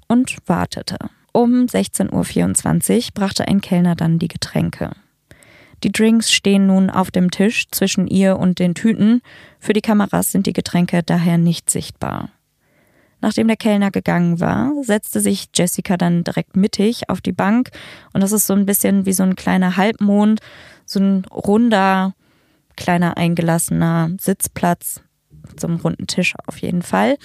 [0.08, 0.96] und wartete.
[1.32, 4.90] Um 16.24 Uhr brachte ein Kellner dann die Getränke.
[5.82, 9.20] Die Drinks stehen nun auf dem Tisch zwischen ihr und den Tüten.
[9.58, 12.28] Für die Kameras sind die Getränke daher nicht sichtbar.
[13.20, 17.70] Nachdem der Kellner gegangen war, setzte sich Jessica dann direkt mittig auf die Bank
[18.12, 20.40] und das ist so ein bisschen wie so ein kleiner Halbmond,
[20.85, 22.14] so ein runder,
[22.76, 25.02] kleiner eingelassener Sitzplatz,
[25.60, 27.16] einem runden Tisch auf jeden Fall.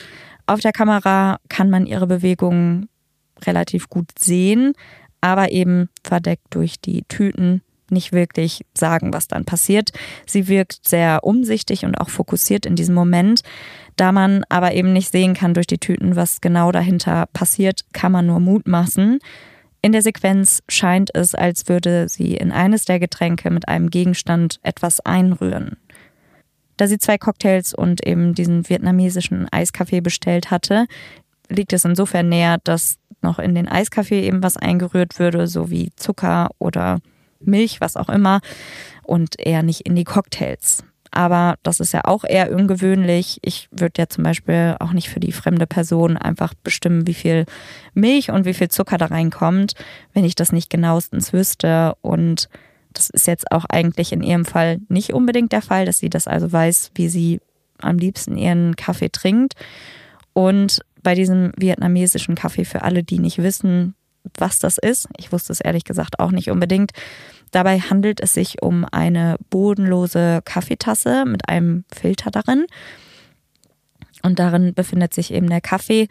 [0.46, 2.90] Auf der Kamera kann man ihre Bewegungen
[3.46, 4.74] relativ gut sehen,
[5.22, 7.62] aber eben verdeckt durch die Tüten
[7.92, 9.92] nicht wirklich sagen, was dann passiert.
[10.26, 13.42] Sie wirkt sehr umsichtig und auch fokussiert in diesem Moment.
[13.96, 18.12] Da man aber eben nicht sehen kann durch die Tüten, was genau dahinter passiert, kann
[18.12, 19.20] man nur mutmaßen.
[19.82, 24.60] In der Sequenz scheint es, als würde sie in eines der Getränke mit einem Gegenstand
[24.64, 25.78] etwas einrühren.
[26.78, 30.86] Da sie zwei Cocktails und eben diesen vietnamesischen Eiskaffee bestellt hatte,
[31.50, 35.92] liegt es insofern näher, dass noch in den Eiskaffee eben was eingerührt würde, so wie
[35.96, 37.00] Zucker oder
[37.40, 38.42] Milch, was auch immer,
[39.04, 40.84] und eher nicht in die Cocktails.
[41.12, 43.40] Aber das ist ja auch eher ungewöhnlich.
[43.42, 47.46] Ich würde ja zum Beispiel auch nicht für die fremde Person einfach bestimmen, wie viel
[47.94, 49.74] Milch und wie viel Zucker da reinkommt,
[50.14, 51.96] wenn ich das nicht genauestens wüsste.
[52.02, 52.50] Und
[52.98, 56.28] das ist jetzt auch eigentlich in ihrem Fall nicht unbedingt der Fall, dass sie das
[56.28, 57.40] also weiß, wie sie
[57.80, 59.54] am liebsten ihren Kaffee trinkt.
[60.34, 63.96] Und bei diesem vietnamesischen Kaffee, für alle, die nicht wissen,
[64.38, 65.08] was das ist.
[65.18, 66.92] Ich wusste es ehrlich gesagt auch nicht unbedingt.
[67.52, 72.66] Dabei handelt es sich um eine bodenlose Kaffeetasse mit einem Filter darin.
[74.24, 76.08] Und darin befindet sich eben der Kaffee.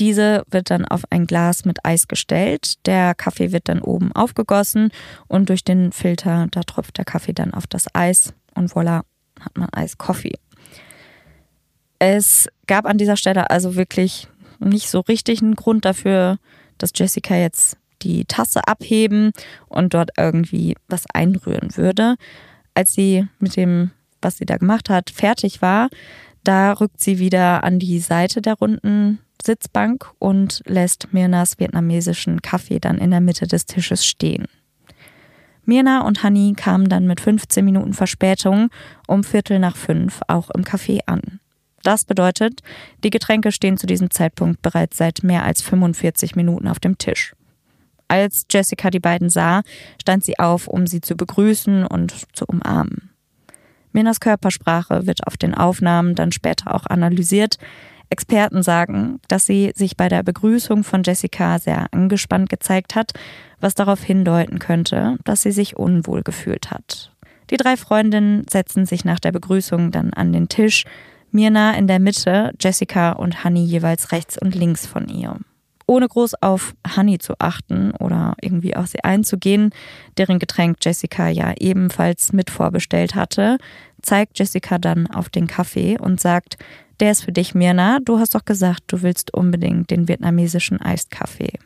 [0.00, 2.86] Diese wird dann auf ein Glas mit Eis gestellt.
[2.86, 4.90] Der Kaffee wird dann oben aufgegossen
[5.28, 9.02] und durch den Filter, da tropft der Kaffee dann auf das Eis und voilà,
[9.38, 10.38] hat man Eiskoffee.
[11.98, 14.26] Es gab an dieser Stelle also wirklich
[14.58, 16.38] nicht so richtig einen Grund dafür,
[16.78, 19.32] dass Jessica jetzt die Tasse abheben
[19.68, 22.16] und dort irgendwie was einrühren würde.
[22.72, 23.90] Als sie mit dem,
[24.22, 25.90] was sie da gemacht hat, fertig war,
[26.42, 32.78] da rückt sie wieder an die Seite der runden Sitzbank und lässt Mirnas vietnamesischen Kaffee
[32.78, 34.46] dann in der Mitte des Tisches stehen.
[35.64, 38.70] Mirna und Hani kamen dann mit 15 Minuten Verspätung
[39.06, 41.40] um Viertel nach fünf auch im Café an.
[41.82, 42.60] Das bedeutet,
[43.04, 47.34] die Getränke stehen zu diesem Zeitpunkt bereits seit mehr als 45 Minuten auf dem Tisch.
[48.08, 49.62] Als Jessica die beiden sah,
[50.00, 53.10] stand sie auf, um sie zu begrüßen und zu umarmen.
[53.92, 57.56] Minas Körpersprache wird auf den Aufnahmen dann später auch analysiert.
[58.10, 63.12] Experten sagen, dass sie sich bei der Begrüßung von Jessica sehr angespannt gezeigt hat,
[63.60, 67.12] was darauf hindeuten könnte, dass sie sich unwohl gefühlt hat.
[67.50, 70.84] Die drei Freundinnen setzen sich nach der Begrüßung dann an den Tisch,
[71.32, 75.36] Mirna in der Mitte, Jessica und Honey jeweils rechts und links von ihr.
[75.86, 79.70] Ohne groß auf Honey zu achten oder irgendwie auf sie einzugehen,
[80.18, 83.58] deren Getränk Jessica ja ebenfalls mit vorbestellt hatte,
[84.02, 86.56] zeigt Jessica dann auf den Kaffee und sagt,
[87.00, 87.98] der ist für dich, Mirna.
[88.04, 91.58] Du hast doch gesagt, du willst unbedingt den vietnamesischen Eiskaffee.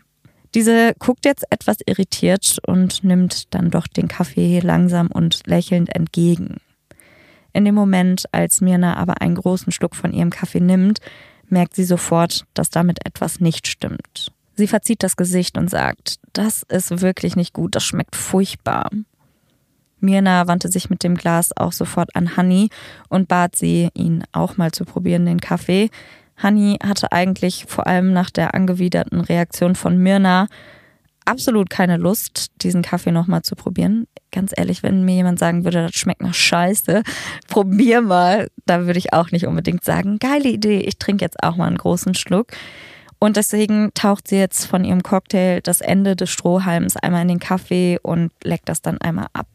[0.55, 6.59] Diese guckt jetzt etwas irritiert und nimmt dann doch den Kaffee langsam und lächelnd entgegen.
[7.53, 11.01] In dem Moment, als Mirna aber einen großen Schluck von ihrem Kaffee nimmt,
[11.49, 14.33] merkt sie sofort, dass damit etwas nicht stimmt.
[14.57, 18.89] Sie verzieht das Gesicht und sagt, das ist wirklich nicht gut, das schmeckt furchtbar.
[20.05, 22.69] Mirna wandte sich mit dem Glas auch sofort an Honey
[23.09, 25.91] und bat sie, ihn auch mal zu probieren, den Kaffee.
[26.43, 30.47] Honey hatte eigentlich vor allem nach der angewiderten Reaktion von Mirna
[31.25, 34.07] absolut keine Lust, diesen Kaffee nochmal zu probieren.
[34.31, 37.03] Ganz ehrlich, wenn mir jemand sagen würde, das schmeckt nach Scheiße,
[37.49, 41.57] probier mal, da würde ich auch nicht unbedingt sagen, geile Idee, ich trinke jetzt auch
[41.57, 42.49] mal einen großen Schluck.
[43.21, 47.39] Und deswegen taucht sie jetzt von ihrem Cocktail das Ende des Strohhalms einmal in den
[47.39, 49.49] Kaffee und leckt das dann einmal ab.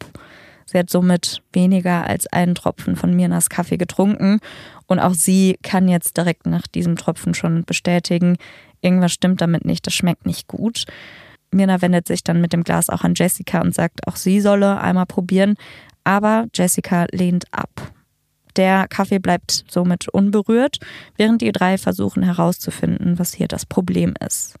[0.70, 4.38] Sie hat somit weniger als einen Tropfen von Mirnas Kaffee getrunken
[4.86, 8.36] und auch sie kann jetzt direkt nach diesem Tropfen schon bestätigen,
[8.80, 10.84] irgendwas stimmt damit nicht, das schmeckt nicht gut.
[11.50, 14.80] Mirna wendet sich dann mit dem Glas auch an Jessica und sagt, auch sie solle
[14.80, 15.56] einmal probieren,
[16.04, 17.90] aber Jessica lehnt ab.
[18.54, 20.78] Der Kaffee bleibt somit unberührt,
[21.16, 24.54] während die drei versuchen herauszufinden, was hier das Problem ist.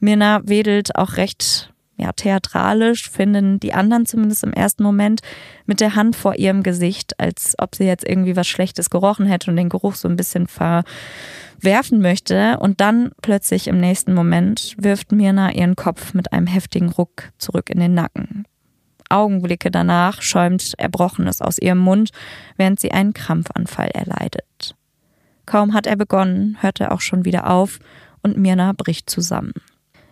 [0.00, 1.69] Mirna wedelt auch recht
[2.00, 5.20] ja, theatralisch, finden die anderen zumindest im ersten Moment
[5.66, 9.50] mit der Hand vor ihrem Gesicht, als ob sie jetzt irgendwie was Schlechtes gerochen hätte
[9.50, 12.58] und den Geruch so ein bisschen verwerfen möchte.
[12.58, 17.68] Und dann plötzlich im nächsten Moment wirft Mirna ihren Kopf mit einem heftigen Ruck zurück
[17.70, 18.46] in den Nacken.
[19.10, 22.10] Augenblicke danach schäumt Erbrochenes aus ihrem Mund,
[22.56, 24.74] während sie einen Krampfanfall erleidet.
[25.44, 27.80] Kaum hat er begonnen, hört er auch schon wieder auf
[28.22, 29.52] und Mirna bricht zusammen.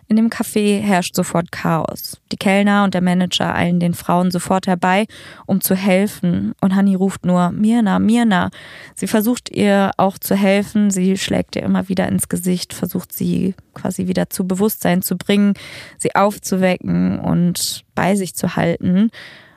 [0.09, 2.19] In dem Café herrscht sofort Chaos.
[2.31, 5.05] Die Kellner und der Manager eilen den Frauen sofort herbei,
[5.45, 6.55] um zu helfen.
[6.61, 8.49] Und Hanni ruft nur Mirna, Mirna.
[8.95, 10.89] Sie versucht ihr auch zu helfen.
[10.89, 15.53] Sie schlägt ihr immer wieder ins Gesicht, versucht sie quasi wieder zu Bewusstsein zu bringen,
[15.99, 19.11] sie aufzuwecken und bei sich zu halten,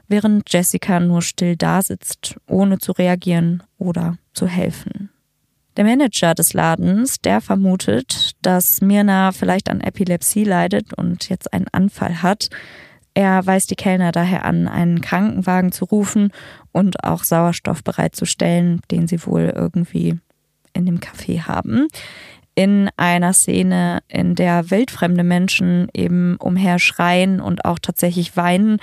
[0.08, 5.11] während Jessica nur still dasitzt, ohne zu reagieren oder zu helfen.
[5.76, 11.68] Der Manager des Ladens, der vermutet, dass Mirna vielleicht an Epilepsie leidet und jetzt einen
[11.72, 12.50] Anfall hat.
[13.14, 16.30] Er weist die Kellner daher an, einen Krankenwagen zu rufen
[16.72, 20.18] und auch Sauerstoff bereitzustellen, den sie wohl irgendwie
[20.74, 21.88] in dem Café haben.
[22.54, 28.76] In einer Szene, in der wildfremde Menschen eben umherschreien und auch tatsächlich weinen,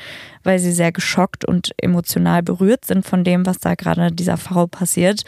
[0.44, 4.66] weil sie sehr geschockt und emotional berührt sind von dem, was da gerade dieser Frau
[4.66, 5.24] passiert,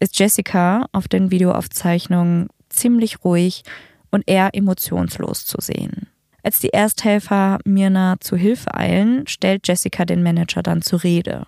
[0.00, 3.62] ist Jessica auf den Videoaufzeichnungen ziemlich ruhig
[4.10, 6.08] und eher emotionslos zu sehen.
[6.42, 11.46] Als die Ersthelfer Mirna zu Hilfe eilen, stellt Jessica den Manager dann zur Rede.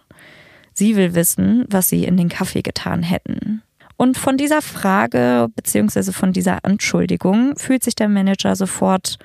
[0.74, 3.62] Sie will wissen, was sie in den Kaffee getan hätten.
[3.96, 6.12] Und von dieser Frage bzw.
[6.12, 9.18] von dieser Anschuldigung fühlt sich der Manager sofort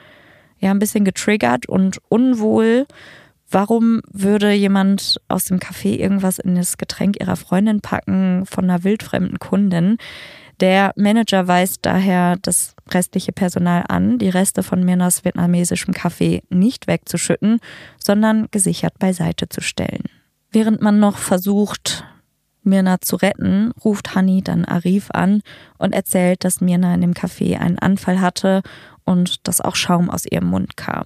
[0.59, 2.85] ja ein bisschen getriggert und unwohl
[3.49, 8.83] Warum würde jemand aus dem Café irgendwas in das Getränk ihrer Freundin packen von einer
[8.83, 9.97] wildfremden Kundin?
[10.59, 16.87] Der Manager weist daher das restliche Personal an, die Reste von Mirnas vietnamesischem Kaffee nicht
[16.87, 17.59] wegzuschütten,
[18.03, 20.03] sondern gesichert beiseite zu stellen.
[20.51, 22.05] Während man noch versucht,
[22.63, 25.41] Mirna zu retten, ruft Hani dann Arif an
[25.77, 28.61] und erzählt, dass Mirna in dem Café einen Anfall hatte
[29.05, 31.05] und dass auch Schaum aus ihrem Mund kam.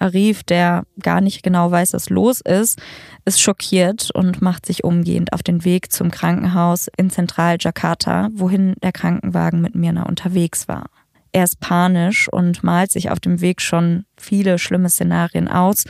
[0.00, 2.80] Arif, der gar nicht genau weiß, was los ist,
[3.24, 8.92] ist schockiert und macht sich umgehend auf den Weg zum Krankenhaus in Zentral-Jakarta, wohin der
[8.92, 10.86] Krankenwagen mit Mirna unterwegs war.
[11.32, 15.84] Er ist panisch und malt sich auf dem Weg schon viele schlimme Szenarien aus.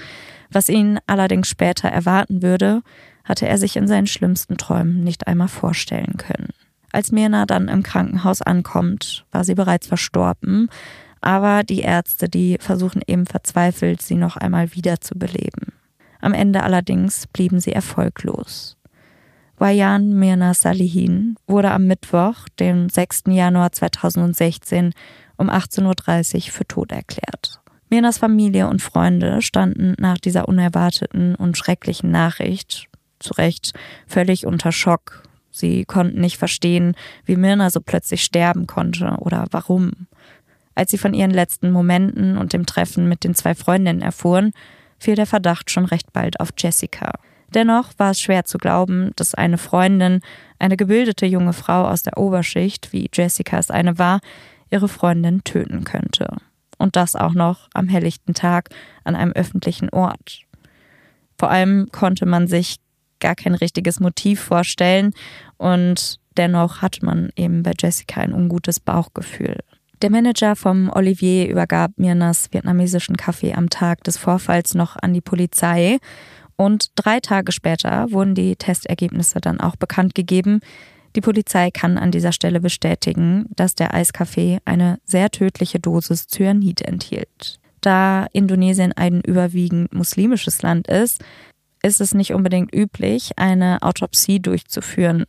[0.51, 2.83] Was ihn allerdings später erwarten würde,
[3.25, 6.49] hatte er sich in seinen schlimmsten Träumen nicht einmal vorstellen können.
[6.93, 10.69] Als Mirna dann im Krankenhaus ankommt, war sie bereits verstorben,
[11.21, 15.73] aber die Ärzte, die versuchen eben verzweifelt, sie noch einmal wiederzubeleben.
[16.21, 18.77] Am Ende allerdings blieben sie erfolglos.
[19.57, 23.25] Wayan Mirna Salihin wurde am Mittwoch, dem 6.
[23.29, 24.95] Januar 2016
[25.37, 27.61] um 18.30 Uhr für tot erklärt.
[27.91, 32.87] Mirnas Familie und Freunde standen nach dieser unerwarteten und schrecklichen Nachricht
[33.19, 33.73] zu Recht
[34.07, 35.25] völlig unter Schock.
[35.51, 40.07] Sie konnten nicht verstehen, wie Mirna so plötzlich sterben konnte oder warum.
[40.81, 44.53] Als sie von ihren letzten Momenten und dem Treffen mit den zwei Freundinnen erfuhren,
[44.99, 47.13] fiel der Verdacht schon recht bald auf Jessica.
[47.53, 50.23] Dennoch war es schwer zu glauben, dass eine Freundin,
[50.59, 54.21] eine gebildete junge Frau aus der Oberschicht, wie Jessica es eine war,
[54.71, 56.39] ihre Freundin töten könnte.
[56.79, 58.71] Und das auch noch am helllichten Tag
[59.05, 60.47] an einem öffentlichen Ort.
[61.39, 62.77] Vor allem konnte man sich
[63.21, 65.13] gar kein richtiges Motiv vorstellen
[65.59, 69.59] und dennoch hatte man eben bei Jessica ein ungutes Bauchgefühl.
[70.03, 75.21] Der Manager vom Olivier übergab Mirnas vietnamesischen Kaffee am Tag des Vorfalls noch an die
[75.21, 75.99] Polizei
[76.57, 80.61] und drei Tage später wurden die Testergebnisse dann auch bekannt gegeben.
[81.17, 86.81] Die Polizei kann an dieser Stelle bestätigen, dass der Eiskaffee eine sehr tödliche Dosis Cyanid
[86.81, 87.59] enthielt.
[87.83, 91.23] Da Indonesien ein überwiegend muslimisches Land ist,
[91.83, 95.25] ist es nicht unbedingt üblich, eine Autopsie durchzuführen.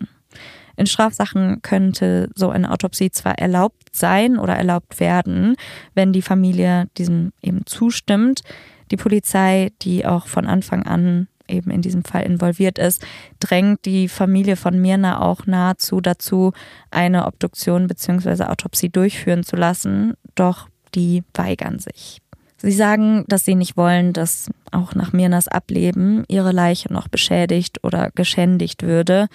[0.82, 5.56] In Strafsachen könnte so eine Autopsie zwar erlaubt sein oder erlaubt werden,
[5.94, 8.42] wenn die Familie diesem eben zustimmt.
[8.90, 13.06] Die Polizei, die auch von Anfang an eben in diesem Fall involviert ist,
[13.40, 16.52] drängt die Familie von Mirna auch nahezu dazu,
[16.90, 18.46] eine Obduktion bzw.
[18.46, 22.24] Autopsie durchführen zu lassen, doch die weigern sich.
[22.58, 27.84] Sie sagen, dass sie nicht wollen, dass auch nach Mirnas Ableben ihre Leiche noch beschädigt
[27.84, 29.28] oder geschändigt würde.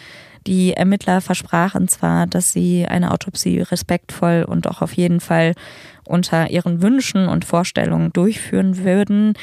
[0.47, 5.55] Die Ermittler versprachen zwar, dass sie eine Autopsie respektvoll und auch auf jeden Fall
[6.05, 9.35] unter ihren Wünschen und Vorstellungen durchführen würden.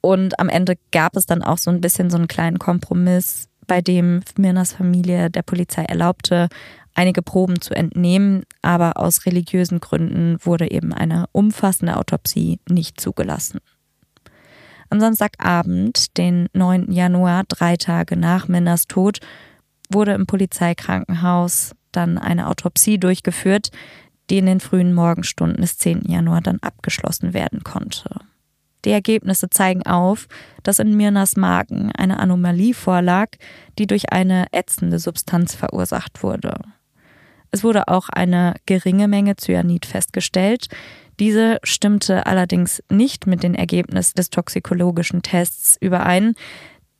[0.00, 3.80] Und am Ende gab es dann auch so ein bisschen so einen kleinen Kompromiss, bei
[3.80, 6.48] dem Mirnas Familie der Polizei erlaubte,
[6.94, 13.60] einige Proben zu entnehmen, aber aus religiösen Gründen wurde eben eine umfassende Autopsie nicht zugelassen.
[14.88, 16.90] Am Samstagabend, den 9.
[16.90, 19.20] Januar, drei Tage nach Minnas Tod,
[19.90, 23.70] wurde im Polizeikrankenhaus dann eine Autopsie durchgeführt,
[24.30, 26.02] die in den frühen Morgenstunden des 10.
[26.08, 28.08] Januar dann abgeschlossen werden konnte.
[28.84, 30.26] Die Ergebnisse zeigen auf,
[30.62, 33.28] dass in Mirnas Magen eine Anomalie vorlag,
[33.78, 36.54] die durch eine ätzende Substanz verursacht wurde.
[37.50, 40.68] Es wurde auch eine geringe Menge Cyanid festgestellt,
[41.18, 46.34] diese stimmte allerdings nicht mit den Ergebnissen des toxikologischen Tests überein,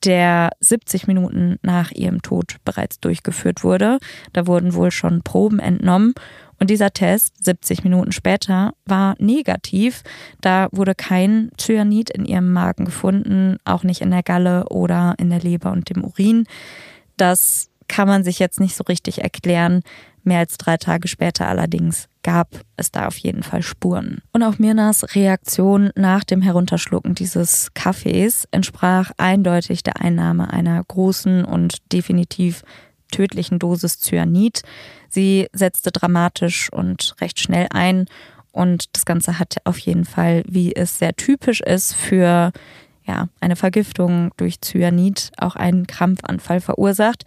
[0.04, 3.98] der 70 Minuten nach ihrem Tod bereits durchgeführt wurde.
[4.32, 6.14] Da wurden wohl schon Proben entnommen.
[6.58, 10.02] Und dieser Test, 70 Minuten später, war negativ.
[10.42, 15.30] Da wurde kein Cyanid in ihrem Magen gefunden, auch nicht in der Galle oder in
[15.30, 16.44] der Leber und dem Urin.
[17.16, 19.82] Das kann man sich jetzt nicht so richtig erklären.
[20.22, 24.22] Mehr als drei Tage später allerdings gab es da auf jeden Fall Spuren.
[24.32, 31.44] Und auch Mirnas Reaktion nach dem Herunterschlucken dieses Kaffees entsprach eindeutig der Einnahme einer großen
[31.44, 32.62] und definitiv
[33.10, 34.62] tödlichen Dosis Cyanid.
[35.08, 38.06] Sie setzte dramatisch und recht schnell ein
[38.52, 42.52] und das Ganze hat auf jeden Fall, wie es sehr typisch ist für
[43.04, 47.24] ja, eine Vergiftung durch Cyanid, auch einen Krampfanfall verursacht.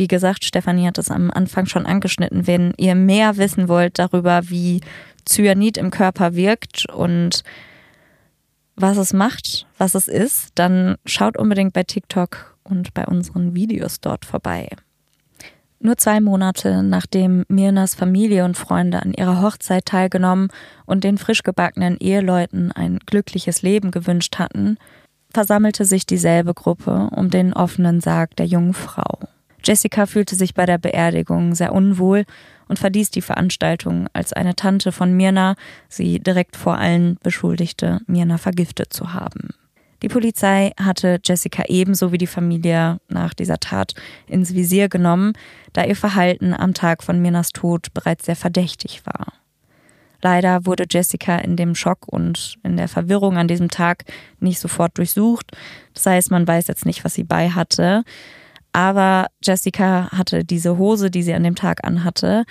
[0.00, 2.46] Wie gesagt, Stefanie hat es am Anfang schon angeschnitten.
[2.46, 4.80] Wenn ihr mehr wissen wollt darüber, wie
[5.28, 7.44] Cyanid im Körper wirkt und
[8.76, 14.00] was es macht, was es ist, dann schaut unbedingt bei TikTok und bei unseren Videos
[14.00, 14.70] dort vorbei.
[15.80, 20.48] Nur zwei Monate nachdem Mirnas Familie und Freunde an ihrer Hochzeit teilgenommen
[20.86, 24.78] und den frisch gebackenen Eheleuten ein glückliches Leben gewünscht hatten,
[25.28, 29.18] versammelte sich dieselbe Gruppe um den offenen Sarg der jungen Frau.
[29.70, 32.24] Jessica fühlte sich bei der Beerdigung sehr unwohl
[32.66, 35.54] und verließ die Veranstaltung, als eine Tante von Mirna
[35.88, 39.50] sie direkt vor allen beschuldigte, Mirna vergiftet zu haben.
[40.02, 43.94] Die Polizei hatte Jessica ebenso wie die Familie nach dieser Tat
[44.26, 45.34] ins Visier genommen,
[45.72, 49.34] da ihr Verhalten am Tag von Mirnas Tod bereits sehr verdächtig war.
[50.20, 54.02] Leider wurde Jessica in dem Schock und in der Verwirrung an diesem Tag
[54.40, 55.52] nicht sofort durchsucht.
[55.94, 58.02] Das heißt, man weiß jetzt nicht, was sie bei hatte.
[58.72, 62.44] Aber Jessica hatte diese Hose, die sie an dem Tag anhatte,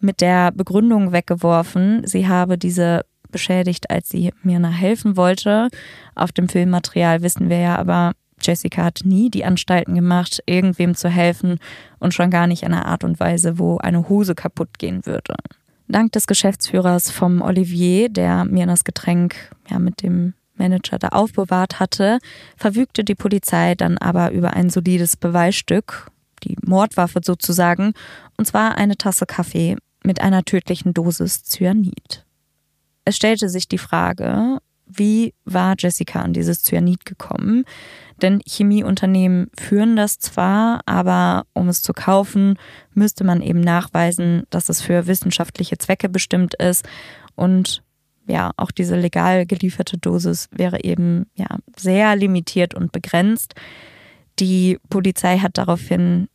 [0.00, 5.68] mit der Begründung weggeworfen, sie habe diese beschädigt, als sie Mirna helfen wollte.
[6.14, 11.08] Auf dem Filmmaterial wissen wir ja aber, Jessica hat nie die Anstalten gemacht, irgendwem zu
[11.08, 11.58] helfen
[11.98, 15.34] und schon gar nicht in einer Art und Weise, wo eine Hose kaputt gehen würde.
[15.88, 19.34] Dank des Geschäftsführers vom Olivier, der Mirnas Getränk
[19.68, 22.18] ja mit dem Manager da aufbewahrt hatte,
[22.56, 26.10] verfügte die Polizei dann aber über ein solides Beweisstück,
[26.42, 27.92] die Mordwaffe sozusagen,
[28.36, 32.24] und zwar eine Tasse Kaffee mit einer tödlichen Dosis Cyanid.
[33.04, 37.64] Es stellte sich die Frage, wie war Jessica an dieses Cyanid gekommen?
[38.22, 42.58] Denn Chemieunternehmen führen das zwar, aber um es zu kaufen,
[42.92, 46.86] müsste man eben nachweisen, dass es für wissenschaftliche Zwecke bestimmt ist
[47.34, 47.82] und
[48.26, 51.46] ja, auch diese legal gelieferte Dosis wäre eben ja
[51.76, 53.54] sehr limitiert und begrenzt.
[54.38, 56.28] Die Polizei hat daraufhin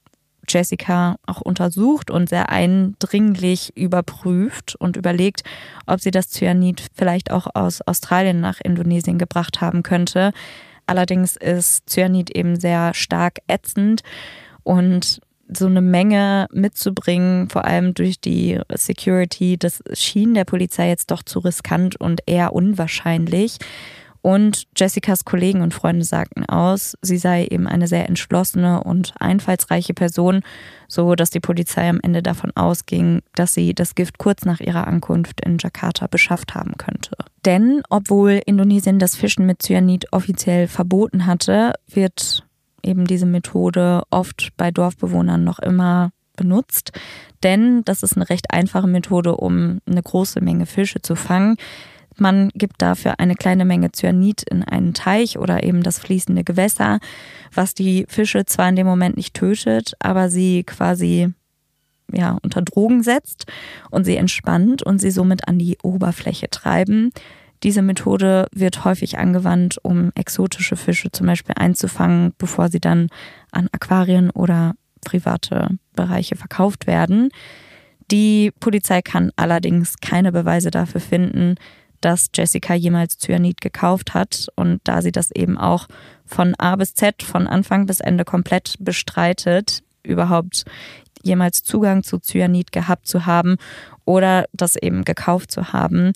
[0.48, 5.44] Jessica auch untersucht und sehr eindringlich überprüft und überlegt,
[5.86, 10.32] ob sie das Cyanid vielleicht auch aus Australien nach Indonesien gebracht haben könnte.
[10.88, 14.02] Allerdings ist Cyanid eben sehr stark ätzend
[14.64, 15.22] und
[15.52, 21.24] so eine Menge mitzubringen, vor allem durch die Security, das schien der Polizei jetzt doch
[21.24, 23.58] zu riskant und eher unwahrscheinlich.
[24.22, 29.94] Und Jessicas Kollegen und Freunde sagten aus, sie sei eben eine sehr entschlossene und einfallsreiche
[29.94, 30.42] Person,
[30.90, 34.88] so dass die Polizei am Ende davon ausging, dass sie das Gift kurz nach ihrer
[34.88, 37.16] Ankunft in Jakarta beschafft haben könnte.
[37.46, 42.44] Denn obwohl Indonesien das Fischen mit Cyanid offiziell verboten hatte, wird
[42.84, 46.92] eben diese Methode oft bei Dorfbewohnern noch immer benutzt.
[47.44, 51.58] Denn das ist eine recht einfache Methode, um eine große Menge Fische zu fangen.
[52.18, 57.00] Man gibt dafür eine kleine Menge Cyanid in einen Teich oder eben das fließende Gewässer,
[57.54, 61.34] was die Fische zwar in dem Moment nicht tötet, aber sie quasi
[62.12, 63.46] ja, unter Drogen setzt
[63.90, 67.12] und sie entspannt und sie somit an die Oberfläche treiben.
[67.64, 73.10] Diese Methode wird häufig angewandt, um exotische Fische zum Beispiel einzufangen, bevor sie dann
[73.52, 77.30] an Aquarien oder private Bereiche verkauft werden.
[78.12, 81.56] Die Polizei kann allerdings keine Beweise dafür finden,
[82.02, 84.48] dass Jessica jemals Cyanid gekauft hat.
[84.56, 85.88] Und da sie das eben auch
[86.26, 90.64] von A bis Z, von Anfang bis Ende komplett bestreitet, überhaupt
[91.24, 93.58] jemals Zugang zu Cyanid gehabt zu haben
[94.06, 96.14] oder das eben gekauft zu haben,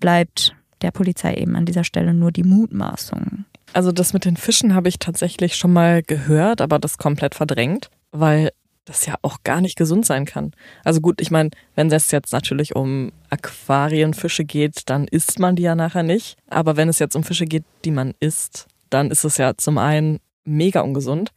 [0.00, 3.44] bleibt der Polizei eben an dieser Stelle nur die Mutmaßung.
[3.72, 7.90] Also das mit den Fischen habe ich tatsächlich schon mal gehört, aber das komplett verdrängt,
[8.10, 8.50] weil
[8.84, 10.52] das ja auch gar nicht gesund sein kann.
[10.84, 15.62] Also gut, ich meine, wenn es jetzt natürlich um Aquarienfische geht, dann isst man die
[15.62, 16.36] ja nachher nicht.
[16.48, 19.78] Aber wenn es jetzt um Fische geht, die man isst, dann ist es ja zum
[19.78, 21.30] einen mega ungesund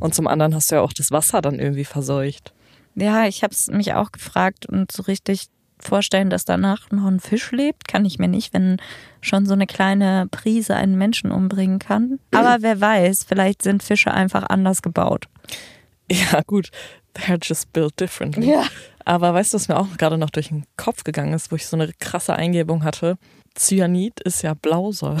[0.00, 2.54] und zum anderen hast du ja auch das Wasser dann irgendwie verseucht.
[2.94, 7.20] Ja, ich habe es mich auch gefragt und so richtig vorstellen, dass danach noch ein
[7.20, 8.78] Fisch lebt, kann ich mir nicht, wenn
[9.20, 12.18] schon so eine kleine Prise einen Menschen umbringen kann.
[12.32, 15.26] Aber wer weiß, vielleicht sind Fische einfach anders gebaut.
[16.10, 16.70] Ja, gut.
[17.16, 18.50] They're just built differently.
[18.50, 18.64] Ja.
[19.04, 21.66] Aber weißt du, was mir auch gerade noch durch den Kopf gegangen ist, wo ich
[21.66, 23.16] so eine krasse Eingebung hatte?
[23.56, 25.20] Cyanid ist ja Blausäure.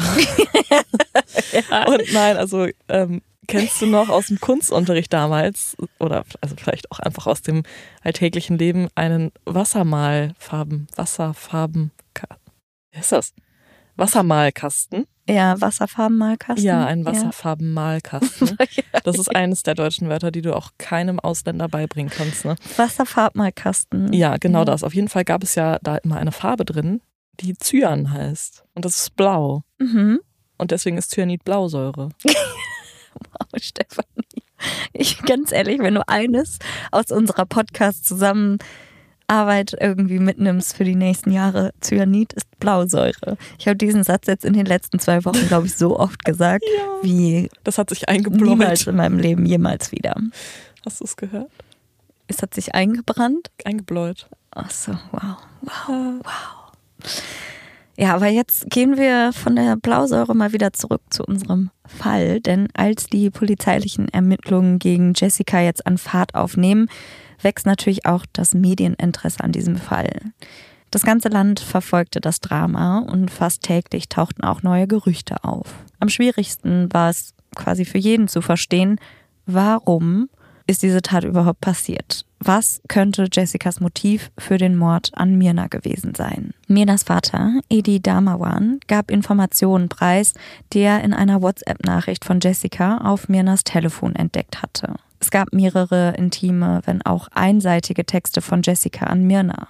[1.70, 1.86] ja.
[1.86, 6.98] Und nein, also ähm, kennst du noch aus dem Kunstunterricht damals oder also vielleicht auch
[6.98, 7.62] einfach aus dem
[8.02, 11.90] alltäglichen Leben einen Wassermalfarben, Wasserfarben,
[12.94, 13.34] wie ist das?
[13.96, 15.06] Wassermalkasten.
[15.28, 16.64] Ja, Wasserfarbenmalkasten.
[16.64, 18.56] Ja, ein Wasserfarbenmalkasten.
[19.04, 22.46] Das ist eines der deutschen Wörter, die du auch keinem Ausländer beibringen kannst.
[22.46, 22.56] Ne?
[22.76, 24.14] Wasserfarbmalkasten.
[24.14, 24.64] Ja, genau ja.
[24.64, 24.82] das.
[24.82, 27.02] Auf jeden Fall gab es ja da immer eine Farbe drin,
[27.40, 28.64] die Cyan heißt.
[28.74, 29.62] Und das ist blau.
[29.78, 30.20] Mhm.
[30.56, 32.10] Und deswegen ist Cyanid Blausäure.
[33.14, 34.24] wow, Stefanie.
[34.92, 36.58] Ich, ganz ehrlich, wenn du eines
[36.90, 38.58] aus unserer Podcast zusammen
[39.26, 43.36] Arbeit irgendwie mitnimmst für die nächsten Jahre, Cyanid ist Blausäure.
[43.58, 46.64] Ich habe diesen Satz jetzt in den letzten zwei Wochen, glaube ich, so oft gesagt,
[46.76, 48.50] ja, wie das hat sich eingebläut.
[48.50, 50.14] niemals in meinem Leben jemals wieder.
[50.84, 51.50] Hast du es gehört?
[52.26, 53.50] Es hat sich eingebrannt?
[53.64, 54.28] Eingebläut.
[54.50, 57.10] Ach so, wow, wow, wow.
[57.96, 62.68] Ja, aber jetzt gehen wir von der Blausäure mal wieder zurück zu unserem Fall, denn
[62.74, 66.88] als die polizeilichen Ermittlungen gegen Jessica jetzt an Fahrt aufnehmen,
[67.40, 70.10] wächst natürlich auch das Medieninteresse an diesem Fall.
[70.90, 75.74] Das ganze Land verfolgte das Drama und fast täglich tauchten auch neue Gerüchte auf.
[76.00, 78.98] Am schwierigsten war es quasi für jeden zu verstehen,
[79.46, 80.28] warum
[80.66, 82.24] ist diese Tat überhaupt passiert?
[82.46, 86.52] Was könnte Jessicas Motiv für den Mord an Mirna gewesen sein?
[86.68, 90.34] Mirnas Vater, Edi Damawan, gab Informationen preis,
[90.74, 94.96] die er in einer WhatsApp-Nachricht von Jessica auf Mirnas Telefon entdeckt hatte.
[95.20, 99.68] Es gab mehrere intime, wenn auch einseitige Texte von Jessica an Mirna.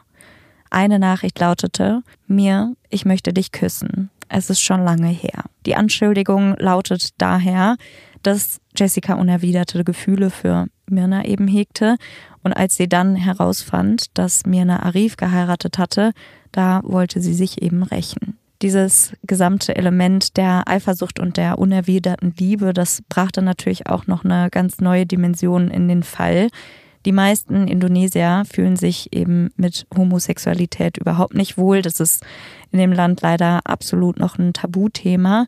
[0.69, 4.11] Eine Nachricht lautete, mir, ich möchte dich küssen.
[4.29, 5.45] Es ist schon lange her.
[5.65, 7.77] Die Anschuldigung lautet daher,
[8.25, 11.97] dass Jessica unerwiderte Gefühle für Mirna eben hegte
[12.45, 16.13] und als sie dann herausfand, dass Mirna Arif geheiratet hatte,
[16.53, 22.73] da wollte sie sich eben rächen dieses gesamte Element der Eifersucht und der unerwiderten Liebe,
[22.73, 26.49] das brachte natürlich auch noch eine ganz neue Dimension in den Fall.
[27.05, 31.83] Die meisten Indonesier fühlen sich eben mit Homosexualität überhaupt nicht wohl.
[31.83, 32.25] Das ist
[32.71, 35.47] in dem Land leider absolut noch ein Tabuthema.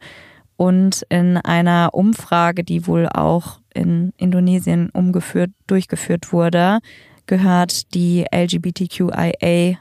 [0.58, 6.80] Und in einer Umfrage, die wohl auch in Indonesien umgeführt, durchgeführt wurde,
[7.26, 9.78] gehört die LGBTQIA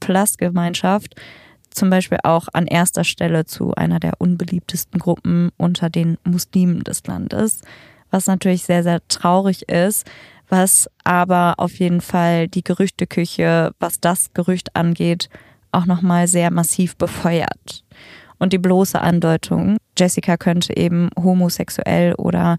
[0.00, 1.14] Plus Gemeinschaft
[1.74, 7.06] zum Beispiel auch an erster Stelle zu einer der unbeliebtesten Gruppen unter den Muslimen des
[7.06, 7.62] Landes,
[8.10, 10.06] was natürlich sehr, sehr traurig ist,
[10.48, 15.28] was aber auf jeden Fall die Gerüchteküche, was das Gerücht angeht,
[15.70, 17.84] auch nochmal sehr massiv befeuert.
[18.42, 22.56] Und die bloße Andeutung, Jessica könnte eben homosexuell oder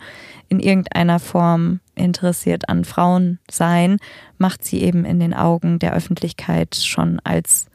[0.48, 3.98] in irgendeiner Form interessiert an Frauen sein,
[4.38, 7.66] macht sie eben in den Augen der Öffentlichkeit schon als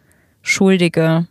[0.40, 1.28] Schuldige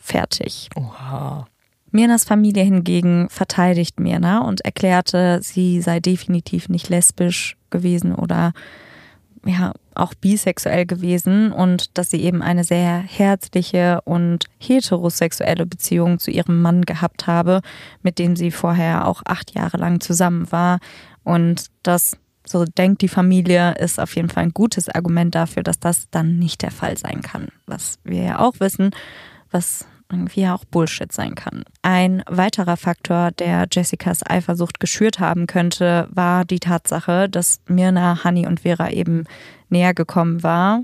[0.00, 0.68] fertig.
[0.76, 1.48] Oha.
[1.90, 8.52] Mirnas Familie hingegen verteidigt Mirna und erklärte, sie sei definitiv nicht lesbisch gewesen oder
[9.44, 16.30] ja, auch bisexuell gewesen und dass sie eben eine sehr herzliche und heterosexuelle Beziehung zu
[16.30, 17.60] ihrem Mann gehabt habe,
[18.02, 20.78] mit dem sie vorher auch acht Jahre lang zusammen war.
[21.24, 25.78] Und das so denkt die Familie, ist auf jeden Fall ein gutes Argument dafür, dass
[25.78, 27.48] das dann nicht der Fall sein kann.
[27.66, 28.90] Was wir ja auch wissen,
[29.50, 31.64] was irgendwie auch Bullshit sein kann.
[31.82, 38.46] Ein weiterer Faktor, der Jessicas Eifersucht geschürt haben könnte, war die Tatsache, dass Mirna, Hani
[38.46, 39.24] und Vera eben
[39.68, 40.82] näher gekommen war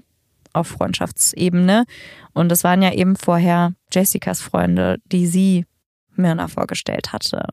[0.52, 1.84] auf Freundschaftsebene.
[2.32, 5.66] Und es waren ja eben vorher Jessicas Freunde, die sie
[6.16, 7.46] Myrna vorgestellt hatte.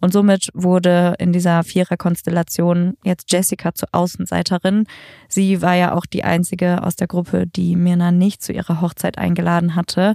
[0.00, 4.86] Und somit wurde in dieser Viererkonstellation jetzt Jessica zur Außenseiterin.
[5.28, 9.16] Sie war ja auch die einzige aus der Gruppe, die Mirna nicht zu ihrer Hochzeit
[9.16, 10.14] eingeladen hatte.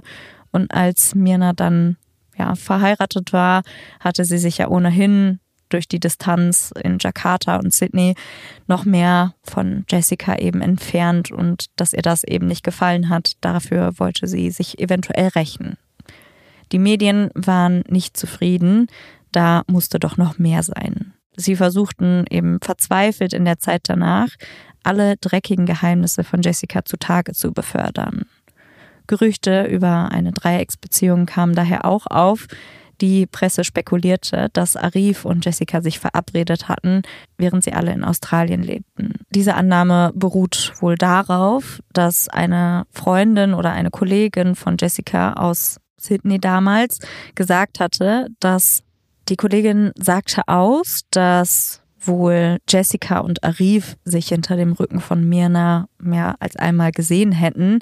[0.52, 1.96] Und als Mirna dann
[2.36, 3.62] ja, verheiratet war,
[4.00, 8.14] hatte sie sich ja ohnehin durch die Distanz in Jakarta und Sydney
[8.66, 13.32] noch mehr von Jessica eben entfernt und dass ihr das eben nicht gefallen hat.
[13.40, 15.76] Dafür wollte sie sich eventuell rächen.
[16.72, 18.88] Die Medien waren nicht zufrieden,
[19.32, 21.14] da musste doch noch mehr sein.
[21.36, 24.28] Sie versuchten eben verzweifelt in der Zeit danach,
[24.82, 28.26] alle dreckigen Geheimnisse von Jessica zutage zu befördern.
[29.10, 32.46] Gerüchte über eine Dreiecksbeziehung kamen daher auch auf.
[33.00, 37.02] Die Presse spekulierte, dass Arif und Jessica sich verabredet hatten,
[37.36, 39.14] während sie alle in Australien lebten.
[39.30, 46.38] Diese Annahme beruht wohl darauf, dass eine Freundin oder eine Kollegin von Jessica aus Sydney
[46.38, 47.00] damals
[47.34, 48.84] gesagt hatte, dass
[49.28, 55.88] die Kollegin sagte aus, dass wohl Jessica und Arif sich hinter dem Rücken von Mirna
[55.98, 57.78] mehr als einmal gesehen hätten.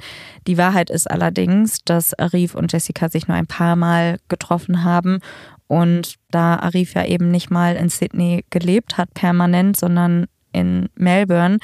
[0.47, 5.21] Die Wahrheit ist allerdings, dass Arif und Jessica sich nur ein paar Mal getroffen haben
[5.69, 11.59] und da Arif ja eben nicht mal in Sydney gelebt hat permanent, sondern in Melbourne,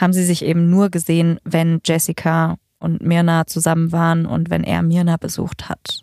[0.00, 4.82] haben sie sich eben nur gesehen, wenn Jessica und Mirna zusammen waren und wenn er
[4.82, 6.00] Mirna besucht hat.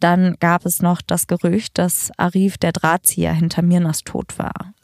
[0.00, 4.74] Dann gab es noch das Gerücht, dass Arif der Drahtzieher hinter Mirnas Tod war.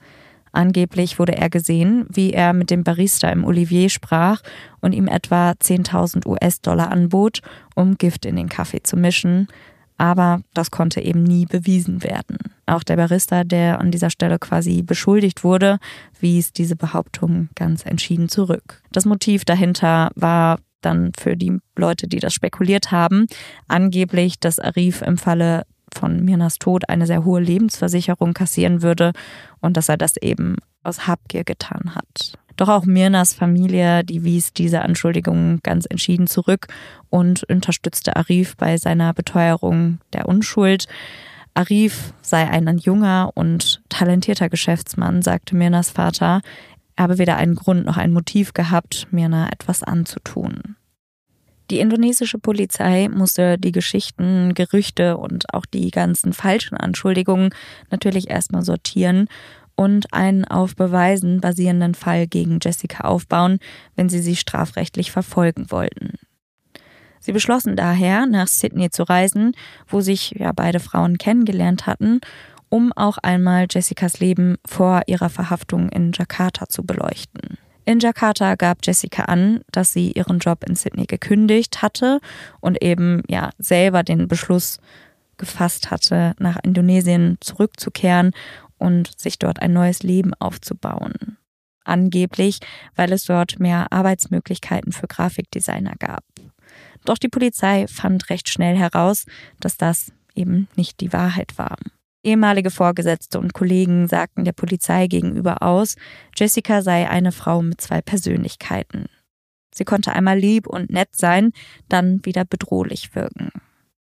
[0.54, 4.40] Angeblich wurde er gesehen, wie er mit dem Barista im Olivier sprach
[4.80, 7.40] und ihm etwa 10.000 US-Dollar anbot,
[7.74, 9.48] um Gift in den Kaffee zu mischen.
[9.98, 12.38] Aber das konnte eben nie bewiesen werden.
[12.66, 15.78] Auch der Barista, der an dieser Stelle quasi beschuldigt wurde,
[16.20, 18.80] wies diese Behauptung ganz entschieden zurück.
[18.92, 23.26] Das Motiv dahinter war dann für die Leute, die das spekuliert haben,
[23.66, 25.64] angeblich, dass Arif im Falle
[25.94, 29.12] von Mirnas Tod eine sehr hohe Lebensversicherung kassieren würde
[29.60, 32.34] und dass er das eben aus Habgier getan hat.
[32.56, 36.68] Doch auch Mirnas Familie, die wies diese Anschuldigungen ganz entschieden zurück
[37.10, 40.86] und unterstützte Arif bei seiner Beteuerung der Unschuld.
[41.54, 46.42] Arif sei ein junger und talentierter Geschäftsmann, sagte Mirnas Vater.
[46.96, 50.76] Er habe weder einen Grund noch ein Motiv gehabt, Mirna etwas anzutun.
[51.70, 57.50] Die indonesische Polizei musste die Geschichten, Gerüchte und auch die ganzen falschen Anschuldigungen
[57.90, 59.28] natürlich erstmal sortieren
[59.76, 63.58] und einen auf Beweisen basierenden Fall gegen Jessica aufbauen,
[63.96, 66.18] wenn sie sie strafrechtlich verfolgen wollten.
[67.18, 69.52] Sie beschlossen daher, nach Sydney zu reisen,
[69.88, 72.20] wo sich ja beide Frauen kennengelernt hatten,
[72.68, 77.56] um auch einmal Jessicas Leben vor ihrer Verhaftung in Jakarta zu beleuchten.
[77.86, 82.20] In Jakarta gab Jessica an, dass sie ihren Job in Sydney gekündigt hatte
[82.60, 84.78] und eben ja selber den Beschluss
[85.36, 88.32] gefasst hatte, nach Indonesien zurückzukehren
[88.78, 91.36] und sich dort ein neues Leben aufzubauen.
[91.84, 92.60] Angeblich,
[92.96, 96.24] weil es dort mehr Arbeitsmöglichkeiten für Grafikdesigner gab.
[97.04, 99.26] Doch die Polizei fand recht schnell heraus,
[99.60, 101.76] dass das eben nicht die Wahrheit war.
[102.24, 105.96] Ehemalige Vorgesetzte und Kollegen sagten der Polizei gegenüber aus,
[106.34, 109.06] Jessica sei eine Frau mit zwei Persönlichkeiten.
[109.74, 111.52] Sie konnte einmal lieb und nett sein,
[111.90, 113.50] dann wieder bedrohlich wirken.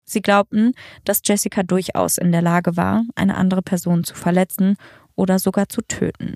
[0.06, 0.72] Sie glaubten,
[1.04, 4.78] dass Jessica durchaus in der Lage war, eine andere Person zu verletzen
[5.16, 6.36] oder sogar zu töten.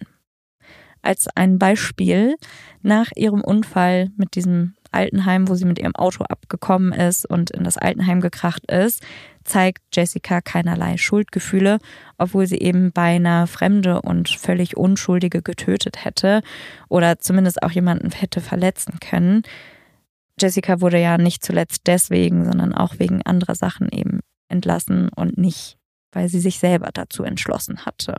[1.01, 2.35] Als ein Beispiel,
[2.81, 7.63] nach ihrem Unfall mit diesem Altenheim, wo sie mit ihrem Auto abgekommen ist und in
[7.63, 9.03] das Altenheim gekracht ist,
[9.47, 11.79] zeigt Jessica keinerlei Schuldgefühle,
[12.17, 16.41] obwohl sie eben beinahe Fremde und völlig Unschuldige getötet hätte
[16.89, 19.43] oder zumindest auch jemanden hätte verletzen können.
[20.39, 24.19] Jessica wurde ja nicht zuletzt deswegen, sondern auch wegen anderer Sachen eben
[24.49, 25.77] entlassen und nicht,
[26.11, 28.15] weil sie sich selber dazu entschlossen hatte.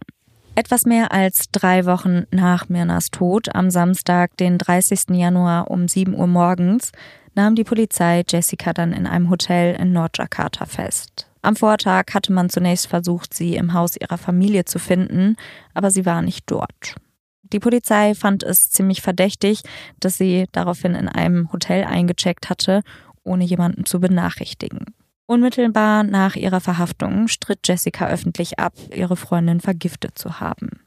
[0.59, 5.11] Etwas mehr als drei Wochen nach Mirnas Tod, am Samstag, den 30.
[5.11, 6.91] Januar um 7 Uhr morgens,
[7.39, 11.28] nahm die Polizei Jessica dann in einem Hotel in Nordjakarta fest.
[11.41, 15.36] Am Vortag hatte man zunächst versucht, sie im Haus ihrer Familie zu finden,
[15.72, 16.97] aber sie war nicht dort.
[17.45, 19.62] Die Polizei fand es ziemlich verdächtig,
[20.01, 22.82] dass sie daraufhin in einem Hotel eingecheckt hatte,
[23.22, 24.86] ohne jemanden zu benachrichtigen.
[25.26, 30.80] Unmittelbar nach ihrer Verhaftung stritt Jessica öffentlich ab, ihre Freundin vergiftet zu haben.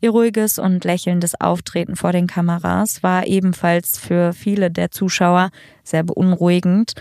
[0.00, 5.50] Ihr ruhiges und lächelndes Auftreten vor den Kameras war ebenfalls für viele der Zuschauer
[5.82, 6.92] sehr beunruhigend.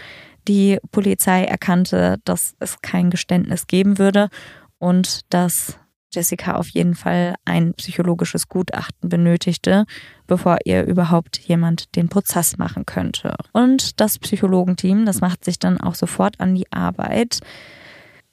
[0.48, 4.30] Die Polizei erkannte, dass es kein Geständnis geben würde
[4.80, 5.78] und dass
[6.14, 9.86] Jessica auf jeden Fall ein psychologisches Gutachten benötigte,
[10.26, 13.36] bevor ihr überhaupt jemand den Prozess machen könnte.
[13.52, 17.40] Und das Psychologenteam, das macht sich dann auch sofort an die Arbeit.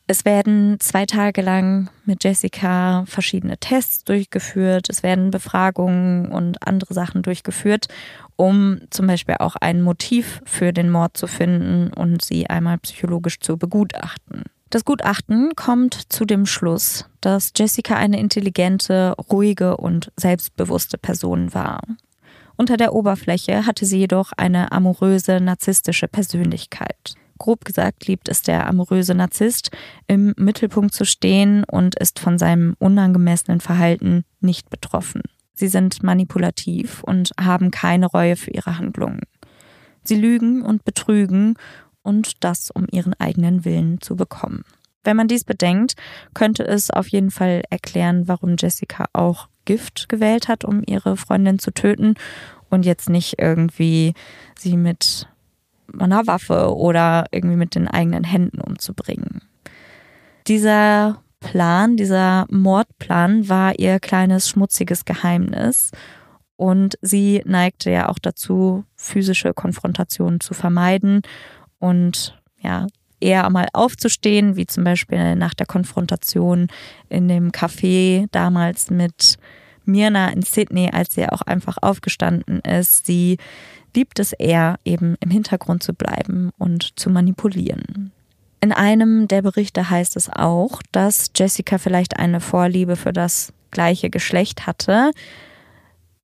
[0.07, 6.93] Es werden zwei Tage lang mit Jessica verschiedene Tests durchgeführt, es werden Befragungen und andere
[6.93, 7.89] Sachen durchgeführt,
[8.37, 13.41] um zum Beispiel auch ein Motiv für den Mord zu finden und sie einmal psychologisch
[13.41, 14.43] zu begutachten.
[14.69, 21.81] Das Gutachten kommt zu dem Schluss, dass Jessica eine intelligente, ruhige und selbstbewusste Person war.
[22.57, 27.15] Unter der Oberfläche hatte sie jedoch eine amoröse, narzisstische Persönlichkeit.
[27.39, 29.71] Grob gesagt liebt es der amoröse Narzisst,
[30.07, 35.23] im Mittelpunkt zu stehen und ist von seinem unangemessenen Verhalten nicht betroffen.
[35.55, 39.23] Sie sind manipulativ und haben keine Reue für ihre Handlungen.
[40.03, 41.57] Sie lügen und betrügen
[42.03, 44.65] und das, um ihren eigenen Willen zu bekommen.
[45.05, 45.95] Wenn man dies bedenkt,
[46.33, 51.59] könnte es auf jeden Fall erklären, warum Jessica auch Gift gewählt hat, um ihre Freundin
[51.59, 52.15] zu töten
[52.69, 54.15] und jetzt nicht irgendwie
[54.59, 55.29] sie mit
[55.99, 59.43] einer Waffe oder irgendwie mit den eigenen Händen umzubringen.
[60.47, 65.91] Dieser Plan, dieser Mordplan war ihr kleines schmutziges Geheimnis
[66.57, 71.23] und sie neigte ja auch dazu, physische Konfrontationen zu vermeiden
[71.79, 72.87] und ja,
[73.21, 76.69] eher mal aufzustehen, wie zum Beispiel nach der Konfrontation
[77.09, 79.37] in dem Café damals mit
[79.85, 83.07] Mirna in Sydney, als sie auch einfach aufgestanden ist.
[83.07, 83.39] Sie
[83.95, 88.13] liebt es eher, eben im Hintergrund zu bleiben und zu manipulieren.
[88.61, 94.09] In einem der Berichte heißt es auch, dass Jessica vielleicht eine Vorliebe für das gleiche
[94.09, 95.11] Geschlecht hatte.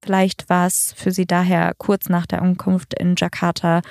[0.02, 3.82] Vielleicht war es für sie daher kurz nach der Ankunft in Jakarta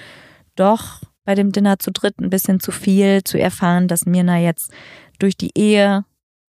[0.55, 4.71] doch bei dem Dinner zu dritt ein bisschen zu viel zu erfahren, dass Mirna jetzt
[5.19, 6.03] durch die Ehe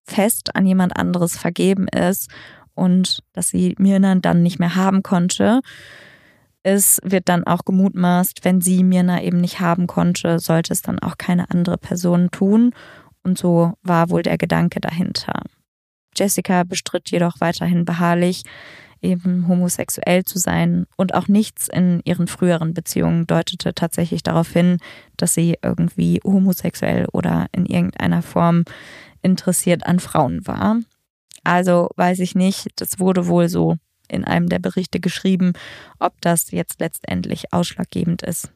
[0.07, 2.31] fest an jemand anderes vergeben ist
[2.75, 5.61] und dass sie Mirna dann nicht mehr haben konnte.
[6.63, 10.99] Es wird dann auch gemutmaßt, wenn sie Mirna eben nicht haben konnte, sollte es dann
[10.99, 12.75] auch keine andere Person tun.
[13.23, 15.43] Und so war wohl der Gedanke dahinter.
[16.15, 18.43] Jessica bestritt jedoch weiterhin beharrlich,
[19.01, 20.87] eben homosexuell zu sein.
[20.97, 24.79] Und auch nichts in ihren früheren Beziehungen deutete tatsächlich darauf hin,
[25.17, 28.65] dass sie irgendwie homosexuell oder in irgendeiner Form
[29.23, 30.79] interessiert an Frauen war.
[31.43, 33.77] Also weiß ich nicht, das wurde wohl so
[34.11, 35.53] in einem der Berichte geschrieben,
[35.99, 38.53] ob das jetzt letztendlich ausschlaggebend ist.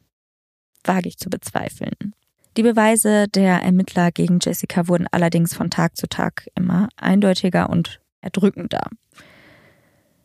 [0.83, 2.13] Wage ich zu bezweifeln.
[2.57, 7.99] Die Beweise der Ermittler gegen Jessica wurden allerdings von Tag zu Tag immer eindeutiger und
[8.21, 8.89] erdrückender.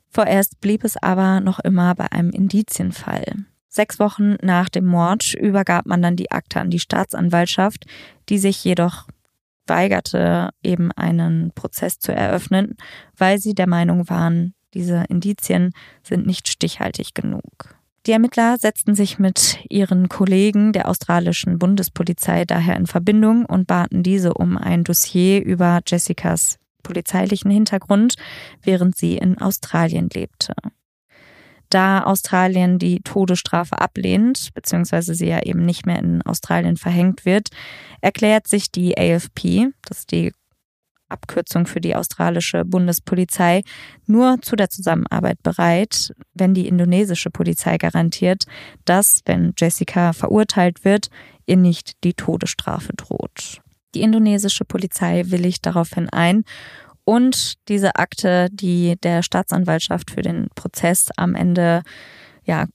[0.09, 3.47] Vorerst blieb es aber noch immer bei einem Indizienfall.
[3.68, 7.87] Sechs Wochen nach dem Mord übergab man dann die Akte an die Staatsanwaltschaft,
[8.28, 9.07] die sich jedoch
[9.66, 12.76] weigerte, eben einen Prozess zu eröffnen,
[13.16, 17.76] weil sie der Meinung waren, diese Indizien sind nicht stichhaltig genug.
[18.06, 24.02] Die Ermittler setzten sich mit ihren Kollegen der australischen Bundespolizei daher in Verbindung und baten
[24.02, 28.14] diese um ein Dossier über Jessicas polizeilichen Hintergrund,
[28.62, 30.54] während sie in Australien lebte.
[31.68, 37.50] Da Australien die Todesstrafe ablehnt, beziehungsweise sie ja eben nicht mehr in Australien verhängt wird,
[38.00, 40.32] erklärt sich die AFP, das ist die
[41.11, 43.62] Abkürzung für die australische Bundespolizei,
[44.06, 48.44] nur zu der Zusammenarbeit bereit, wenn die indonesische Polizei garantiert,
[48.84, 51.08] dass, wenn Jessica verurteilt wird,
[51.46, 53.61] ihr nicht die Todesstrafe droht.
[53.94, 56.44] Die indonesische Polizei willigt daraufhin ein
[57.04, 61.82] und diese Akte, die der Staatsanwaltschaft für den Prozess am Ende
[62.44, 62.66] ja,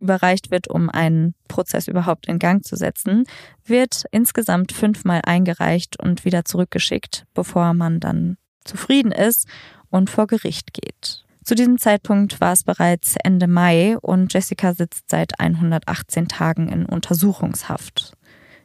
[0.00, 3.24] überreicht wird, um einen Prozess überhaupt in Gang zu setzen,
[3.64, 9.46] wird insgesamt fünfmal eingereicht und wieder zurückgeschickt, bevor man dann zufrieden ist
[9.90, 11.24] und vor Gericht geht.
[11.44, 16.86] Zu diesem Zeitpunkt war es bereits Ende Mai und Jessica sitzt seit 118 Tagen in
[16.86, 18.12] Untersuchungshaft.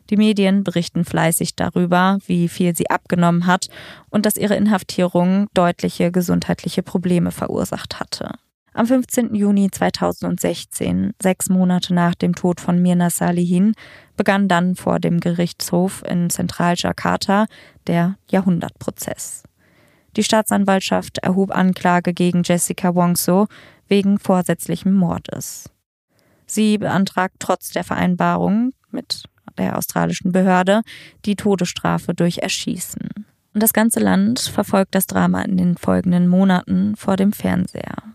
[0.09, 3.69] Die Medien berichten fleißig darüber, wie viel sie abgenommen hat
[4.09, 8.33] und dass ihre Inhaftierung deutliche gesundheitliche Probleme verursacht hatte.
[8.77, 9.33] Am 15.
[9.35, 13.73] Juni 2016, sechs Monate nach dem Tod von Mirna Salihin,
[14.17, 17.45] begann dann vor dem Gerichtshof in Zentral-Jakarta
[17.87, 19.43] der Jahrhundertprozess.
[20.17, 23.47] Die Staatsanwaltschaft erhob Anklage gegen Jessica Wongso
[23.87, 25.71] wegen vorsätzlichen Mordes.
[26.45, 29.23] Sie beantragt trotz der Vereinbarung mit
[29.57, 30.81] der australischen Behörde
[31.23, 33.07] die Todesstrafe durch Erschießen.
[33.53, 38.14] Und das ganze Land verfolgt das Drama in den folgenden Monaten vor dem Fernseher.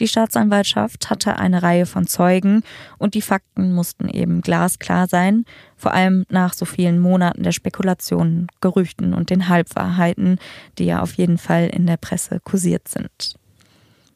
[0.00, 2.62] Die Staatsanwaltschaft hatte eine Reihe von Zeugen
[2.98, 5.44] und die Fakten mussten eben glasklar sein,
[5.76, 10.38] vor allem nach so vielen Monaten der Spekulationen, Gerüchten und den Halbwahrheiten,
[10.78, 13.36] die ja auf jeden Fall in der Presse kursiert sind.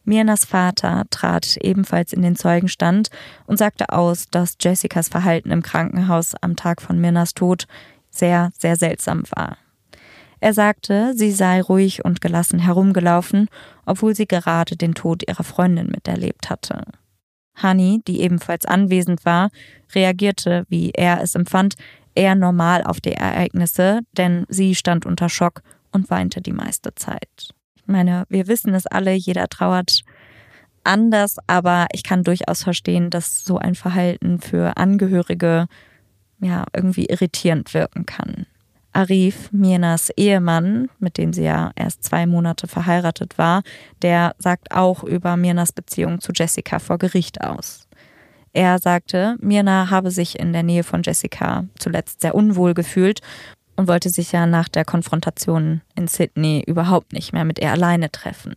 [0.04, 3.08] Mirnas Vater trat ebenfalls in den Zeugenstand
[3.46, 7.66] und sagte aus, dass Jessicas Verhalten im Krankenhaus am Tag von Mirnas Tod
[8.10, 9.56] sehr, sehr seltsam war.
[10.42, 13.48] Er sagte, sie sei ruhig und gelassen herumgelaufen,
[13.86, 16.82] obwohl sie gerade den Tod ihrer Freundin miterlebt hatte.
[17.62, 19.50] Honey, die ebenfalls anwesend war,
[19.94, 21.76] reagierte, wie er es empfand,
[22.16, 25.62] eher normal auf die Ereignisse, denn sie stand unter Schock
[25.92, 27.54] und weinte die meiste Zeit.
[27.76, 30.00] Ich meine, wir wissen es alle, jeder trauert
[30.82, 35.68] anders, aber ich kann durchaus verstehen, dass so ein Verhalten für Angehörige
[36.40, 38.46] ja irgendwie irritierend wirken kann.
[38.92, 43.62] Arif, Mirnas Ehemann, mit dem sie ja erst zwei Monate verheiratet war,
[44.02, 47.88] der sagt auch über Mirnas Beziehung zu Jessica vor Gericht aus.
[48.52, 53.20] Er sagte, Mirna habe sich in der Nähe von Jessica zuletzt sehr unwohl gefühlt
[53.76, 58.10] und wollte sich ja nach der Konfrontation in Sydney überhaupt nicht mehr mit ihr alleine
[58.10, 58.54] treffen.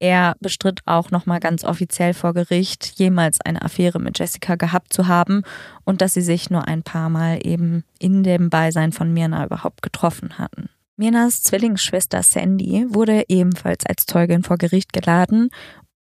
[0.00, 5.08] Er bestritt auch nochmal ganz offiziell vor Gericht, jemals eine Affäre mit Jessica gehabt zu
[5.08, 5.42] haben
[5.84, 9.82] und dass sie sich nur ein paar Mal eben in dem Beisein von Mirna überhaupt
[9.82, 10.68] getroffen hatten.
[10.96, 15.50] Mirnas Zwillingsschwester Sandy wurde ebenfalls als Zeugin vor Gericht geladen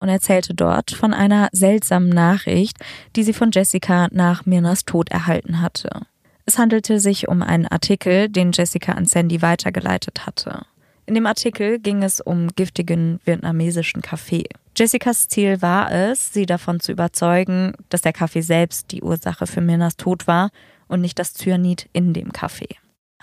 [0.01, 2.77] und erzählte dort von einer seltsamen Nachricht,
[3.15, 6.03] die sie von Jessica nach Mirnas Tod erhalten hatte.
[6.45, 10.67] Es handelte sich um einen Artikel, den Jessica an Sandy weitergeleitet hatte.
[11.07, 14.45] In dem Artikel ging es um giftigen vietnamesischen Kaffee.
[14.77, 19.61] Jessicas Ziel war es, sie davon zu überzeugen, dass der Kaffee selbst die Ursache für
[19.61, 20.51] Mirnas Tod war
[20.89, 22.77] und nicht das Cyanid in dem Kaffee.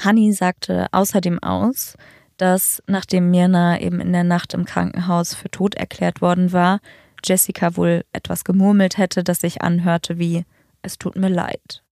[0.03, 1.95] Honey sagte außerdem aus,
[2.37, 6.79] dass nachdem Mirna eben in der Nacht im Krankenhaus für tot erklärt worden war,
[7.23, 10.45] Jessica wohl etwas gemurmelt hätte, das sich anhörte wie
[10.81, 11.83] Es tut mir leid.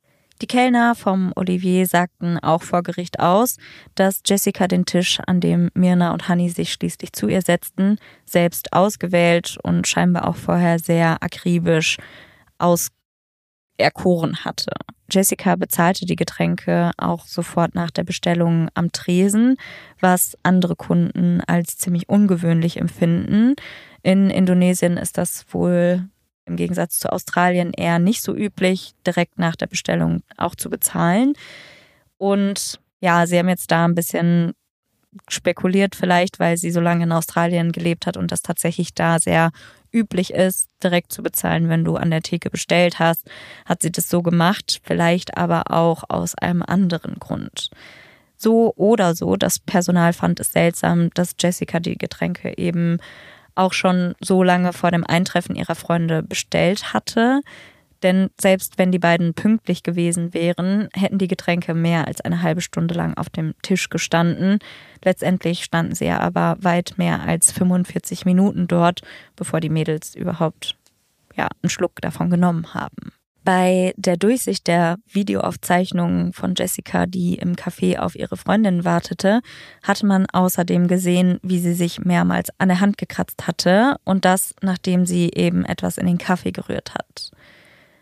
[0.41, 3.57] Die Kellner vom Olivier sagten auch vor Gericht aus,
[3.95, 8.71] dass Jessica den Tisch, an dem Mirna und Honey sich schließlich zu ihr setzten, selbst
[8.71, 11.97] ausgewählt und scheinbar auch vorher sehr akribisch
[12.59, 14.71] auserkoren hatte.
[15.09, 19.55] Jessica bezahlte die Getränke auch sofort nach der Bestellung am Tresen,
[20.01, 23.55] was andere Kunden als ziemlich ungewöhnlich empfinden.
[24.03, 26.07] In Indonesien ist das wohl
[26.47, 31.33] im Gegensatz zu Australien eher nicht so üblich, direkt nach der Bestellung auch zu bezahlen.
[32.17, 34.53] Und ja, sie haben jetzt da ein bisschen
[35.29, 39.51] spekuliert vielleicht, weil sie so lange in Australien gelebt hat und das tatsächlich da sehr
[39.91, 43.29] üblich ist, direkt zu bezahlen, wenn du an der Theke bestellt hast,
[43.65, 47.69] hat sie das so gemacht, vielleicht aber auch aus einem anderen Grund.
[48.35, 52.99] So oder so, das Personal fand es seltsam, dass Jessica die Getränke eben
[53.57, 57.41] auch schon so lange vor dem Eintreffen ihrer Freunde bestellt hatte.
[58.03, 62.61] Denn selbst wenn die beiden pünktlich gewesen wären, hätten die Getränke mehr als eine halbe
[62.61, 64.59] Stunde lang auf dem Tisch gestanden.
[65.03, 69.01] Letztendlich standen sie ja aber weit mehr als 45 Minuten dort,
[69.35, 70.75] bevor die Mädels überhaupt
[71.35, 73.11] ja, einen Schluck davon genommen haben.
[73.47, 79.39] Bei der Durchsicht der Videoaufzeichnungen von Jessica, die im Café auf ihre Freundin wartete,
[79.83, 84.53] hatte man außerdem gesehen, wie sie sich mehrmals an der Hand gekratzt hatte und das,
[84.61, 87.31] nachdem sie eben etwas in den Kaffee gerührt hat.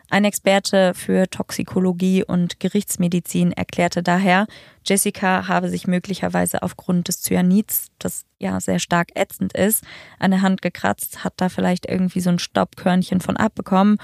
[0.09, 4.47] Ein Experte für Toxikologie und Gerichtsmedizin erklärte daher,
[4.83, 9.83] Jessica habe sich möglicherweise aufgrund des Cyanids, das ja sehr stark ätzend ist,
[10.17, 13.97] an der Hand gekratzt, hat da vielleicht irgendwie so ein Staubkörnchen von abbekommen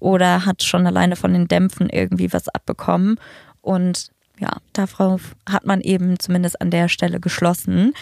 [0.00, 3.16] oder hat schon alleine von den Dämpfen irgendwie was abbekommen.
[3.60, 7.92] Und ja, darauf hat man eben zumindest an der Stelle geschlossen.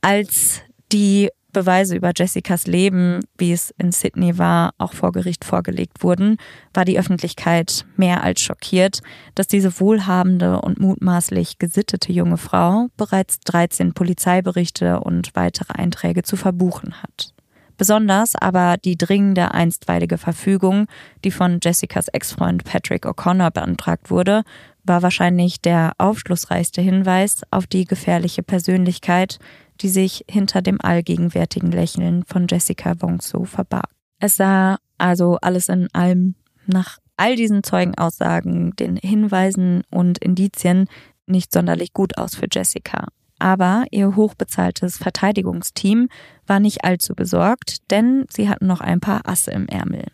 [0.00, 6.02] Als die Beweise über Jessicas Leben, wie es in Sydney war, auch vor Gericht vorgelegt
[6.02, 6.36] wurden,
[6.72, 9.00] war die Öffentlichkeit mehr als schockiert,
[9.34, 16.36] dass diese wohlhabende und mutmaßlich gesittete junge Frau bereits 13 Polizeiberichte und weitere Einträge zu
[16.36, 17.34] verbuchen hat.
[17.80, 20.86] Besonders aber die dringende einstweilige Verfügung,
[21.24, 24.42] die von Jessicas Ex-Freund Patrick O'Connor beantragt wurde,
[24.84, 29.38] war wahrscheinlich der aufschlussreichste Hinweis auf die gefährliche Persönlichkeit,
[29.80, 33.88] die sich hinter dem allgegenwärtigen Lächeln von Jessica Wongso verbarg.
[34.18, 36.34] Es sah also alles in allem
[36.66, 40.86] nach all diesen Zeugenaussagen, den Hinweisen und Indizien
[41.26, 43.06] nicht sonderlich gut aus für Jessica.
[43.40, 46.08] Aber ihr hochbezahltes Verteidigungsteam
[46.46, 50.04] war nicht allzu besorgt, denn sie hatten noch ein paar Asse im Ärmel.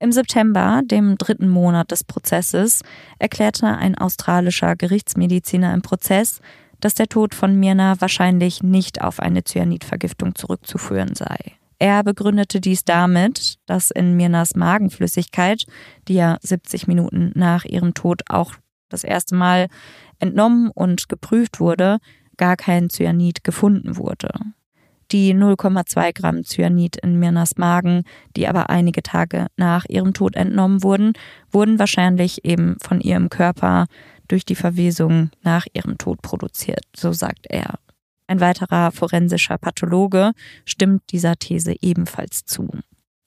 [0.00, 2.80] Im September, dem dritten Monat des Prozesses,
[3.18, 6.40] erklärte ein australischer Gerichtsmediziner im Prozess,
[6.80, 11.36] dass der Tod von Mirna wahrscheinlich nicht auf eine Cyanidvergiftung zurückzuführen sei.
[11.78, 15.64] Er begründete dies damit, dass in Mirnas Magenflüssigkeit,
[16.08, 18.54] die ja 70 Minuten nach ihrem Tod auch
[18.88, 19.68] das erste Mal
[20.18, 21.98] entnommen und geprüft wurde,
[22.36, 24.30] gar kein Cyanid gefunden wurde.
[25.12, 28.04] Die 0,2 Gramm Cyanid in Mirnas Magen,
[28.36, 31.12] die aber einige Tage nach ihrem Tod entnommen wurden,
[31.50, 33.86] wurden wahrscheinlich eben von ihrem Körper
[34.28, 37.78] durch die Verwesung nach ihrem Tod produziert, so sagt er.
[38.26, 40.32] Ein weiterer forensischer Pathologe
[40.64, 42.70] stimmt dieser These ebenfalls zu.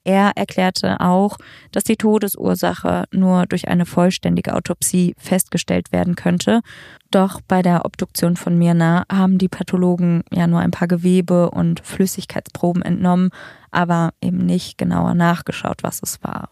[0.07, 1.37] Er erklärte auch,
[1.73, 6.61] dass die Todesursache nur durch eine vollständige Autopsie festgestellt werden könnte.
[7.11, 11.81] Doch bei der Obduktion von Mirna haben die Pathologen ja nur ein paar Gewebe und
[11.81, 13.31] Flüssigkeitsproben entnommen,
[13.69, 16.51] aber eben nicht genauer nachgeschaut, was es war.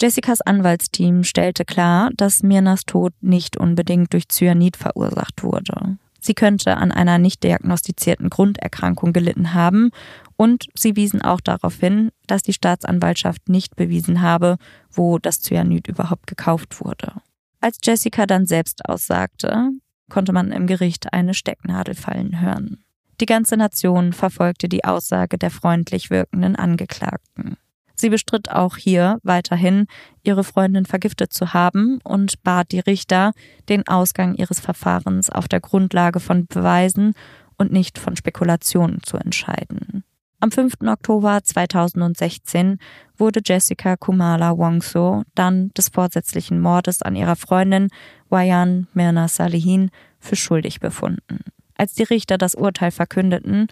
[0.00, 5.98] Jessicas Anwaltsteam stellte klar, dass Mirnas Tod nicht unbedingt durch Cyanid verursacht wurde.
[6.22, 9.90] Sie könnte an einer nicht diagnostizierten Grunderkrankung gelitten haben
[10.36, 14.56] und sie wiesen auch darauf hin, dass die Staatsanwaltschaft nicht bewiesen habe,
[14.90, 17.14] wo das Cyanid überhaupt gekauft wurde.
[17.60, 19.70] Als Jessica dann selbst aussagte,
[20.08, 22.84] konnte man im Gericht eine Stecknadel fallen hören.
[23.20, 27.56] Die ganze Nation verfolgte die Aussage der freundlich wirkenden Angeklagten.
[27.94, 29.86] Sie bestritt auch hier weiterhin,
[30.22, 33.32] ihre Freundin vergiftet zu haben und bat die Richter,
[33.68, 37.14] den Ausgang ihres Verfahrens auf der Grundlage von Beweisen
[37.56, 40.04] und nicht von Spekulationen zu entscheiden.
[40.40, 40.74] Am 5.
[40.84, 42.78] Oktober 2016
[43.16, 47.90] wurde Jessica Kumala Wongso dann des vorsätzlichen Mordes an ihrer Freundin
[48.28, 51.44] Wayan Mirna Salihin für schuldig befunden.
[51.76, 53.68] Als die Richter das Urteil verkündeten,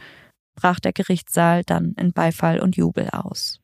[0.55, 3.60] brach der Gerichtssaal dann in Beifall und Jubel aus.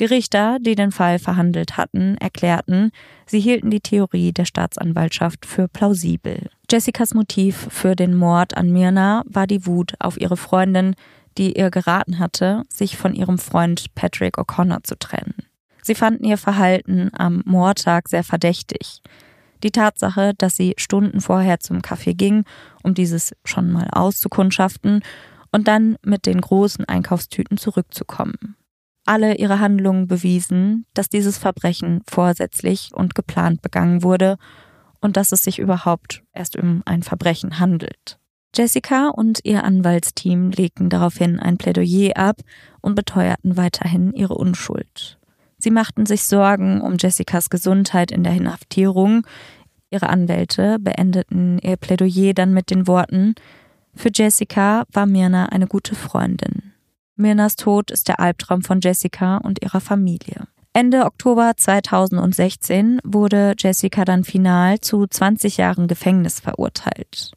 [0.00, 2.92] Die Richter, die den Fall verhandelt hatten, erklärten,
[3.26, 6.50] sie hielten die Theorie der Staatsanwaltschaft für plausibel.
[6.70, 10.94] Jessicas Motiv für den Mord an Mirna war die Wut auf ihre Freundin,
[11.36, 15.34] die ihr geraten hatte, sich von ihrem Freund Patrick O'Connor zu trennen.
[15.82, 19.02] Sie fanden ihr Verhalten am Mordtag sehr verdächtig.
[19.64, 22.44] Die Tatsache, dass sie Stunden vorher zum Café ging,
[22.84, 25.02] um dieses schon mal auszukundschaften
[25.50, 28.57] und dann mit den großen Einkaufstüten zurückzukommen
[29.08, 34.36] alle ihre Handlungen bewiesen, dass dieses Verbrechen vorsätzlich und geplant begangen wurde
[35.00, 38.18] und dass es sich überhaupt erst um ein Verbrechen handelt.
[38.54, 42.40] Jessica und ihr Anwaltsteam legten daraufhin ein Plädoyer ab
[42.80, 45.18] und beteuerten weiterhin ihre Unschuld.
[45.58, 49.26] Sie machten sich Sorgen um Jessicas Gesundheit in der Inhaftierung.
[49.90, 53.34] Ihre Anwälte beendeten ihr Plädoyer dann mit den Worten
[53.94, 56.67] Für Jessica war Mirna eine gute Freundin.
[57.18, 60.46] Mirnas Tod ist der Albtraum von Jessica und ihrer Familie.
[60.72, 67.32] Ende Oktober 2016 wurde Jessica dann final zu 20 Jahren Gefängnis verurteilt.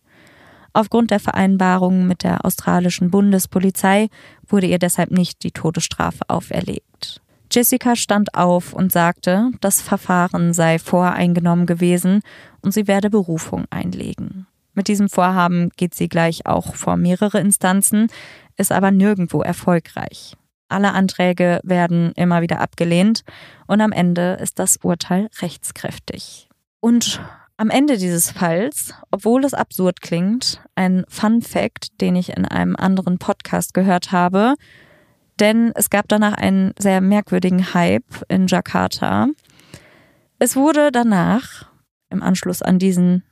[0.74, 4.10] Aufgrund der Vereinbarung mit der australischen Bundespolizei
[4.48, 7.20] wurde ihr deshalb nicht die Todesstrafe auferlegt.
[7.52, 12.22] Jessica stand auf und sagte, das Verfahren sei voreingenommen gewesen
[12.62, 14.46] und sie werde Berufung einlegen.
[14.74, 18.08] Mit diesem Vorhaben geht sie gleich auch vor mehrere Instanzen,
[18.62, 20.38] ist aber nirgendwo erfolgreich.
[20.70, 23.24] Alle Anträge werden immer wieder abgelehnt
[23.68, 26.48] und am Ende ist das Urteil rechtskräftig.
[26.80, 27.20] Und
[27.58, 32.76] am Ende dieses Falls, obwohl es absurd klingt, ein Fun Fact, den ich in einem
[32.76, 34.56] anderen Podcast gehört habe,
[35.40, 39.28] denn es gab danach einen sehr merkwürdigen Hype in Jakarta.
[40.40, 41.70] Es wurde danach,
[42.10, 43.24] im Anschluss an diesen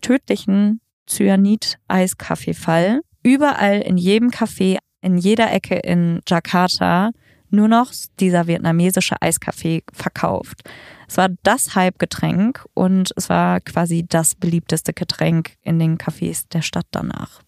[0.00, 7.10] tödlichen Cyanid-Eiskaffee-Fall, überall in jedem Café, in jeder Ecke in Jakarta
[7.50, 10.62] nur noch dieser vietnamesische Eiskaffee verkauft.
[11.08, 16.62] Es war das Hype-Getränk und es war quasi das beliebteste Getränk in den Cafés der
[16.62, 17.42] Stadt danach.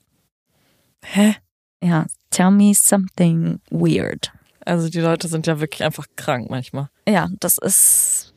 [1.05, 1.37] Hä?
[1.83, 4.33] Ja, tell me something weird.
[4.64, 6.89] Also die Leute sind ja wirklich einfach krank manchmal.
[7.09, 8.35] Ja, das ist,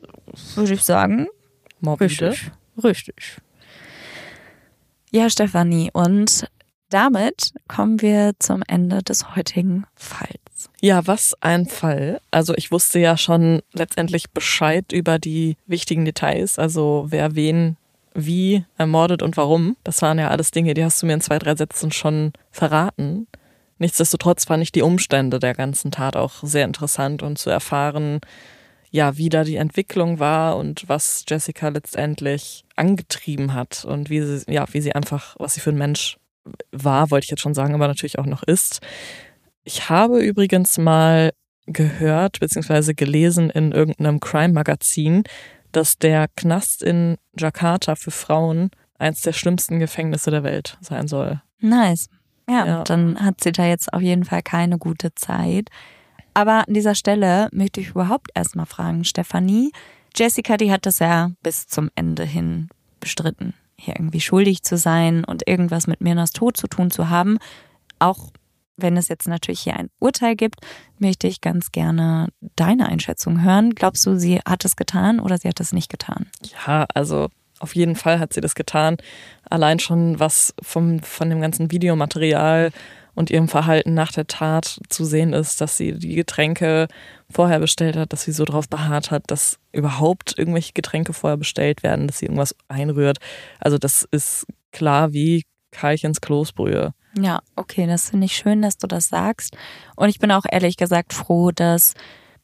[0.54, 1.26] würde ich sagen,
[1.80, 2.30] Morbide.
[2.30, 2.52] richtig.
[2.82, 3.36] Richtig.
[5.10, 6.46] Ja, Stefanie, und
[6.90, 10.70] damit kommen wir zum Ende des heutigen Falls.
[10.80, 12.20] Ja, was ein Fall.
[12.30, 17.76] Also ich wusste ja schon letztendlich Bescheid über die wichtigen Details, also wer wen
[18.14, 19.76] wie ermordet und warum.
[19.84, 23.26] Das waren ja alles Dinge, die hast du mir in zwei, drei Sätzen schon verraten.
[23.78, 28.20] Nichtsdestotrotz fand ich die Umstände der ganzen Tat auch sehr interessant und zu erfahren,
[28.90, 34.42] ja, wie da die Entwicklung war und was Jessica letztendlich angetrieben hat und wie sie,
[34.52, 36.18] ja, wie sie einfach, was sie für ein Mensch
[36.72, 38.80] war, wollte ich jetzt schon sagen, aber natürlich auch noch ist.
[39.64, 41.32] Ich habe übrigens mal
[41.66, 42.94] gehört bzw.
[42.94, 45.22] gelesen in irgendeinem Crime-Magazin,
[45.72, 51.40] dass der Knast in Jakarta für Frauen eins der schlimmsten Gefängnisse der Welt sein soll.
[51.60, 52.08] Nice.
[52.48, 52.84] Ja, Ja.
[52.84, 55.68] dann hat sie da jetzt auf jeden Fall keine gute Zeit.
[56.34, 59.70] Aber an dieser Stelle möchte ich überhaupt erstmal fragen, Stefanie.
[60.16, 62.68] Jessica, die hat das ja bis zum Ende hin
[62.98, 67.38] bestritten, hier irgendwie schuldig zu sein und irgendwas mit Mirnas Tod zu tun zu haben.
[67.98, 68.30] Auch
[68.76, 70.60] wenn es jetzt natürlich hier ein Urteil gibt,
[70.98, 73.74] möchte ich ganz gerne deine Einschätzung hören.
[73.74, 76.30] Glaubst du, sie hat es getan oder sie hat es nicht getan?
[76.66, 77.28] Ja, also
[77.58, 78.96] auf jeden Fall hat sie das getan.
[79.48, 82.72] Allein schon was vom, von dem ganzen Videomaterial
[83.14, 86.88] und ihrem Verhalten nach der Tat zu sehen ist, dass sie die Getränke
[87.30, 91.82] vorher bestellt hat, dass sie so darauf beharrt hat, dass überhaupt irgendwelche Getränke vorher bestellt
[91.82, 93.18] werden, dass sie irgendwas einrührt.
[93.58, 96.92] Also das ist klar wie Keilchens Kloßbrühe.
[97.18, 99.56] Ja, okay, das finde ich schön, dass du das sagst.
[99.96, 101.94] Und ich bin auch ehrlich gesagt froh, dass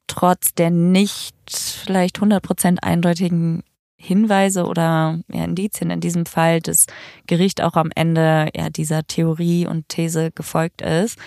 [0.07, 3.63] trotz der nicht vielleicht 100% eindeutigen
[3.97, 6.87] Hinweise oder ja, Indizien in diesem Fall das
[7.27, 11.19] Gericht auch am Ende ja, dieser Theorie und These gefolgt ist.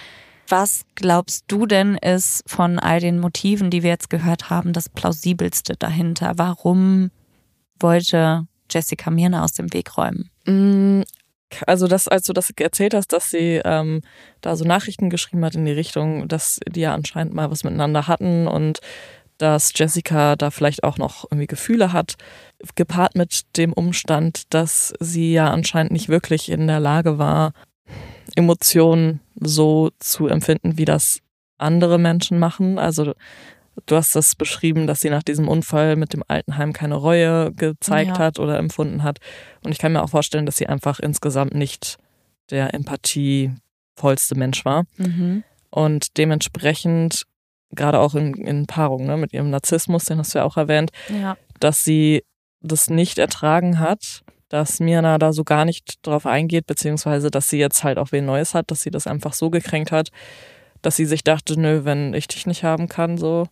[0.47, 4.89] Was glaubst du denn ist von all den Motiven, die wir jetzt gehört haben, das
[4.89, 6.33] plausibelste dahinter?
[6.37, 7.11] Warum
[7.79, 10.29] wollte Jessica Mirna aus dem Weg räumen?
[10.45, 11.03] Mm,
[11.67, 14.01] also das, als du das erzählt hast, dass sie ähm,
[14.41, 18.07] da so Nachrichten geschrieben hat in die Richtung, dass die ja anscheinend mal was miteinander
[18.07, 18.79] hatten und
[19.39, 22.15] dass Jessica da vielleicht auch noch irgendwie Gefühle hat,
[22.75, 27.53] gepaart mit dem Umstand, dass sie ja anscheinend nicht wirklich in der Lage war,
[28.35, 31.19] Emotionen so zu empfinden, wie das
[31.57, 32.77] andere Menschen machen.
[32.77, 33.13] Also
[33.85, 38.17] du hast das beschrieben, dass sie nach diesem Unfall mit dem Altenheim keine Reue gezeigt
[38.17, 38.19] ja.
[38.19, 39.19] hat oder empfunden hat.
[39.63, 41.97] Und ich kann mir auch vorstellen, dass sie einfach insgesamt nicht
[42.49, 44.83] der empathievollste Mensch war.
[44.97, 45.43] Mhm.
[45.69, 47.23] Und dementsprechend
[47.71, 50.91] gerade auch in, in Paarung ne, mit ihrem Narzissmus, den hast du ja auch erwähnt,
[51.09, 51.37] ja.
[51.59, 52.23] dass sie
[52.61, 57.59] das nicht ertragen hat, dass Mirna da so gar nicht drauf eingeht, beziehungsweise dass sie
[57.59, 60.09] jetzt halt auch wen Neues hat, dass sie das einfach so gekränkt hat,
[60.81, 63.47] dass sie sich dachte, nö, wenn ich dich nicht haben kann, so,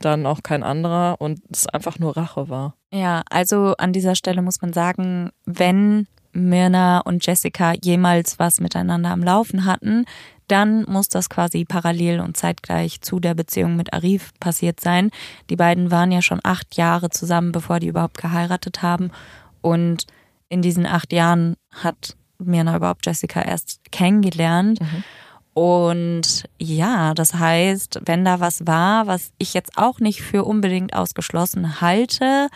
[0.00, 2.74] dann auch kein anderer und es einfach nur Rache war.
[2.92, 9.10] Ja, also an dieser Stelle muss man sagen, wenn Mirna und Jessica jemals was miteinander
[9.10, 10.06] am Laufen hatten,
[10.52, 15.10] dann muss das quasi parallel und zeitgleich zu der Beziehung mit Arif passiert sein.
[15.48, 19.10] Die beiden waren ja schon acht Jahre zusammen, bevor die überhaupt geheiratet haben.
[19.62, 20.06] Und
[20.50, 24.78] in diesen acht Jahren hat Mirna überhaupt Jessica erst kennengelernt.
[24.78, 25.04] Mhm.
[25.54, 30.94] Und ja, das heißt, wenn da was war, was ich jetzt auch nicht für unbedingt
[30.94, 32.48] ausgeschlossen halte,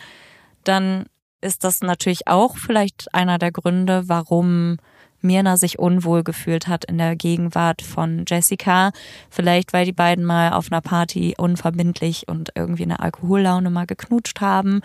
[0.63, 1.05] dann
[1.41, 4.77] ist das natürlich auch vielleicht einer der Gründe, warum
[5.21, 8.91] Mirna sich unwohl gefühlt hat in der Gegenwart von Jessica.
[9.29, 14.41] Vielleicht, weil die beiden mal auf einer Party unverbindlich und irgendwie eine Alkohollaune mal geknutscht
[14.41, 14.81] haben.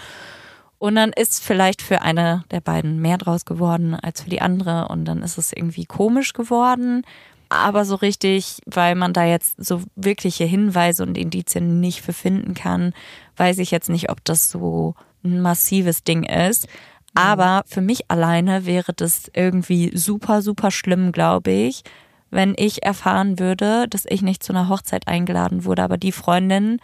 [0.79, 4.89] Und dann ist vielleicht für eine der beiden mehr draus geworden als für die andere.
[4.89, 7.03] Und dann ist es irgendwie komisch geworden.
[7.49, 12.55] Aber so richtig, weil man da jetzt so wirkliche Hinweise und Indizien nicht für finden
[12.55, 12.95] kann,
[13.37, 16.67] weiß ich jetzt nicht, ob das so ein massives Ding ist.
[17.15, 21.83] Aber für mich alleine wäre das irgendwie super, super schlimm, glaube ich,
[22.31, 26.79] wenn ich erfahren würde, dass ich nicht zu einer Hochzeit eingeladen wurde, aber die Freundinnen,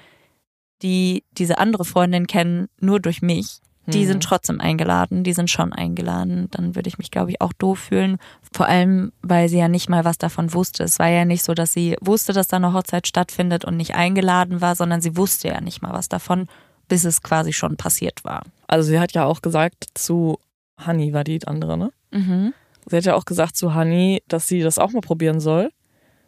[0.83, 4.29] die diese andere Freundin kennen, nur durch mich, die sind mhm.
[4.29, 6.49] trotzdem eingeladen, die sind schon eingeladen.
[6.51, 8.19] Dann würde ich mich, glaube ich, auch doof fühlen.
[8.53, 10.85] Vor allem, weil sie ja nicht mal was davon wusste.
[10.85, 13.95] Es war ja nicht so, dass sie wusste, dass da eine Hochzeit stattfindet und nicht
[13.95, 16.49] eingeladen war, sondern sie wusste ja nicht mal was davon
[16.89, 18.43] bis es quasi schon passiert war.
[18.67, 20.39] Also sie hat ja auch gesagt zu
[20.87, 21.93] Honey, war die andere, ne?
[22.11, 22.55] Mhm.
[22.87, 25.71] Sie hat ja auch gesagt zu Honey, dass sie das auch mal probieren soll.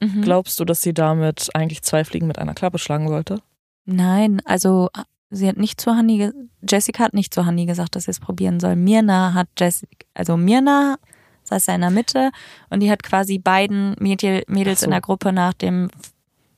[0.00, 0.22] Mhm.
[0.22, 3.40] Glaubst du, dass sie damit eigentlich zwei Fliegen mit einer Klappe schlagen wollte?
[3.84, 4.88] Nein, also
[5.30, 6.30] sie hat nicht zu Honey,
[6.68, 8.76] Jessica hat nicht zu Honey gesagt, dass sie es probieren soll.
[8.76, 10.96] Mirna hat Jessica, also Mirna
[11.44, 12.30] saß ja in der Mitte
[12.68, 14.84] und die hat quasi beiden Mädels so.
[14.84, 15.90] in der Gruppe nach dem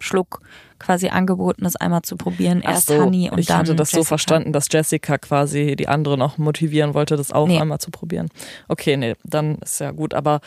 [0.00, 0.40] Schluck
[0.83, 2.61] quasi angeboten, das einmal zu probieren.
[2.61, 3.62] Erst so, Honey und ich dann.
[3.62, 4.03] Ich hatte das Jessica.
[4.03, 7.59] so verstanden, dass Jessica quasi die andere noch motivieren wollte, das auch nee.
[7.59, 8.28] einmal zu probieren.
[8.68, 10.14] Okay, nee, dann ist ja gut.
[10.14, 10.41] Aber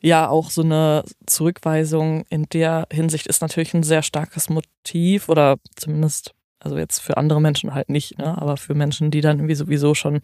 [0.00, 5.56] ja, auch so eine Zurückweisung in der Hinsicht ist natürlich ein sehr starkes Motiv oder
[5.74, 8.40] zumindest, also jetzt für andere Menschen halt nicht, ne?
[8.40, 10.20] aber für Menschen, die dann irgendwie sowieso schon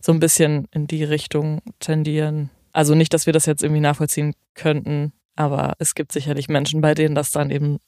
[0.00, 2.50] so ein bisschen in die Richtung tendieren.
[2.72, 6.94] Also nicht, dass wir das jetzt irgendwie nachvollziehen könnten, aber es gibt sicherlich Menschen, bei
[6.94, 7.78] denen das dann eben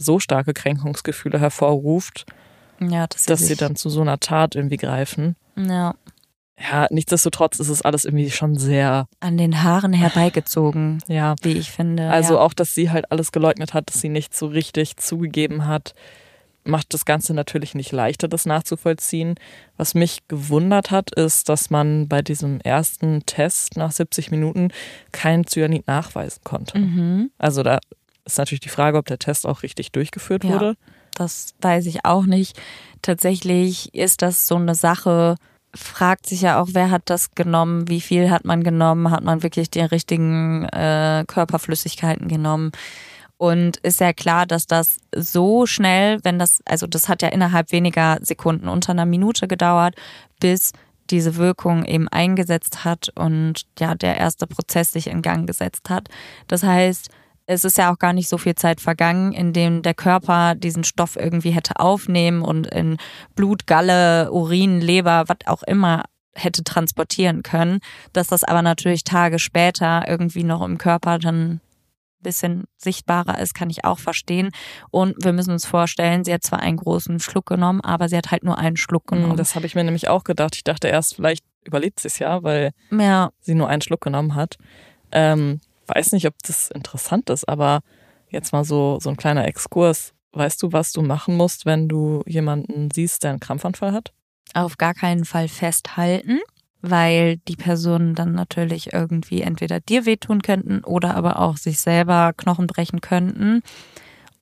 [0.00, 2.26] so starke Kränkungsgefühle hervorruft,
[2.80, 5.36] ja, das dass sie dann zu so einer Tat irgendwie greifen.
[5.56, 5.94] Ja.
[6.58, 11.34] Ja, nichtsdestotrotz ist es alles irgendwie schon sehr an den Haaren herbeigezogen, ja.
[11.42, 12.10] wie ich finde.
[12.10, 12.40] Also ja.
[12.40, 15.94] auch, dass sie halt alles geleugnet hat, dass sie nicht so richtig zugegeben hat,
[16.64, 19.36] macht das Ganze natürlich nicht leichter, das nachzuvollziehen.
[19.78, 24.68] Was mich gewundert hat, ist, dass man bei diesem ersten Test nach 70 Minuten
[25.12, 26.78] kein Cyanid nachweisen konnte.
[26.78, 27.30] Mhm.
[27.38, 27.78] Also da
[28.32, 30.50] ist natürlich die Frage, ob der Test auch richtig durchgeführt Ja.
[30.50, 30.76] wurde.
[31.14, 32.58] Das weiß ich auch nicht.
[33.02, 35.36] Tatsächlich ist das so eine Sache,
[35.74, 39.42] fragt sich ja auch, wer hat das genommen, wie viel hat man genommen, hat man
[39.42, 42.72] wirklich die richtigen äh, Körperflüssigkeiten genommen.
[43.36, 47.72] Und ist ja klar, dass das so schnell, wenn das, also das hat ja innerhalb
[47.72, 49.94] weniger Sekunden, unter einer Minute gedauert,
[50.40, 50.72] bis
[51.08, 56.08] diese Wirkung eben eingesetzt hat und ja, der erste Prozess sich in Gang gesetzt hat.
[56.48, 57.08] Das heißt,
[57.50, 60.84] es ist ja auch gar nicht so viel Zeit vergangen, in dem der Körper diesen
[60.84, 62.96] Stoff irgendwie hätte aufnehmen und in
[63.34, 67.80] Blut, Galle, Urin, Leber, was auch immer hätte transportieren können.
[68.12, 71.60] Dass das aber natürlich Tage später irgendwie noch im Körper dann ein
[72.20, 74.50] bisschen sichtbarer ist, kann ich auch verstehen.
[74.92, 78.30] Und wir müssen uns vorstellen, sie hat zwar einen großen Schluck genommen, aber sie hat
[78.30, 79.32] halt nur einen Schluck genommen.
[79.32, 80.54] Mhm, Das habe ich mir nämlich auch gedacht.
[80.54, 84.36] Ich dachte erst, vielleicht überlebt sie es ja, weil ja, sie nur einen Schluck genommen
[84.36, 84.56] hat.
[85.10, 85.60] Ähm,
[85.94, 87.80] weiß nicht, ob das interessant ist, aber
[88.28, 90.14] jetzt mal so, so ein kleiner Exkurs.
[90.32, 94.12] Weißt du, was du machen musst, wenn du jemanden siehst, der einen Krampfanfall hat?
[94.54, 96.38] auf gar keinen Fall festhalten,
[96.82, 102.32] weil die Personen dann natürlich irgendwie entweder dir wehtun könnten oder aber auch sich selber
[102.36, 103.62] Knochen brechen könnten.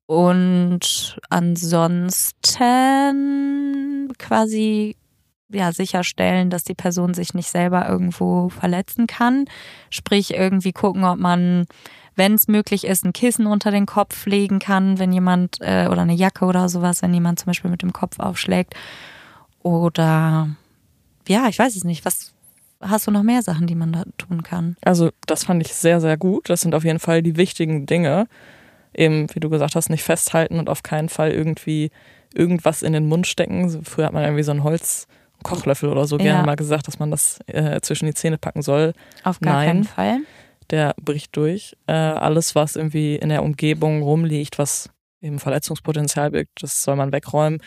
[0.06, 2.38] Und ansonsten
[4.18, 4.96] quasi
[5.50, 9.46] ja sicherstellen, dass die Person sich nicht selber irgendwo verletzen kann.
[9.90, 11.66] Sprich irgendwie gucken, ob man,
[12.16, 16.02] wenn es möglich ist, ein Kissen unter den Kopf legen kann, wenn jemand äh, oder
[16.02, 18.74] eine Jacke oder sowas, wenn jemand zum Beispiel mit dem Kopf aufschlägt.
[19.62, 20.50] Oder
[21.26, 22.04] ja, ich weiß es nicht.
[22.04, 22.34] Was
[22.80, 24.76] hast du noch mehr Sachen, die man da tun kann?
[24.82, 26.48] Also, das fand ich sehr, sehr gut.
[26.48, 28.28] Das sind auf jeden Fall die wichtigen Dinge.
[28.94, 31.90] Eben, wie du gesagt hast, nicht festhalten und auf keinen Fall irgendwie
[32.34, 33.84] irgendwas in den Mund stecken.
[33.84, 34.64] Früher hat man irgendwie so einen
[35.44, 36.24] Holzkochlöffel oder so Ja.
[36.24, 38.92] gerne mal gesagt, dass man das äh, zwischen die Zähne packen soll.
[39.24, 39.66] Auf gar Nein.
[39.68, 40.18] keinen Fall.
[40.70, 41.76] Der bricht durch.
[41.86, 44.90] Äh, alles, was irgendwie in der Umgebung rumliegt, was
[45.22, 47.60] eben Verletzungspotenzial birgt, das soll man wegräumen.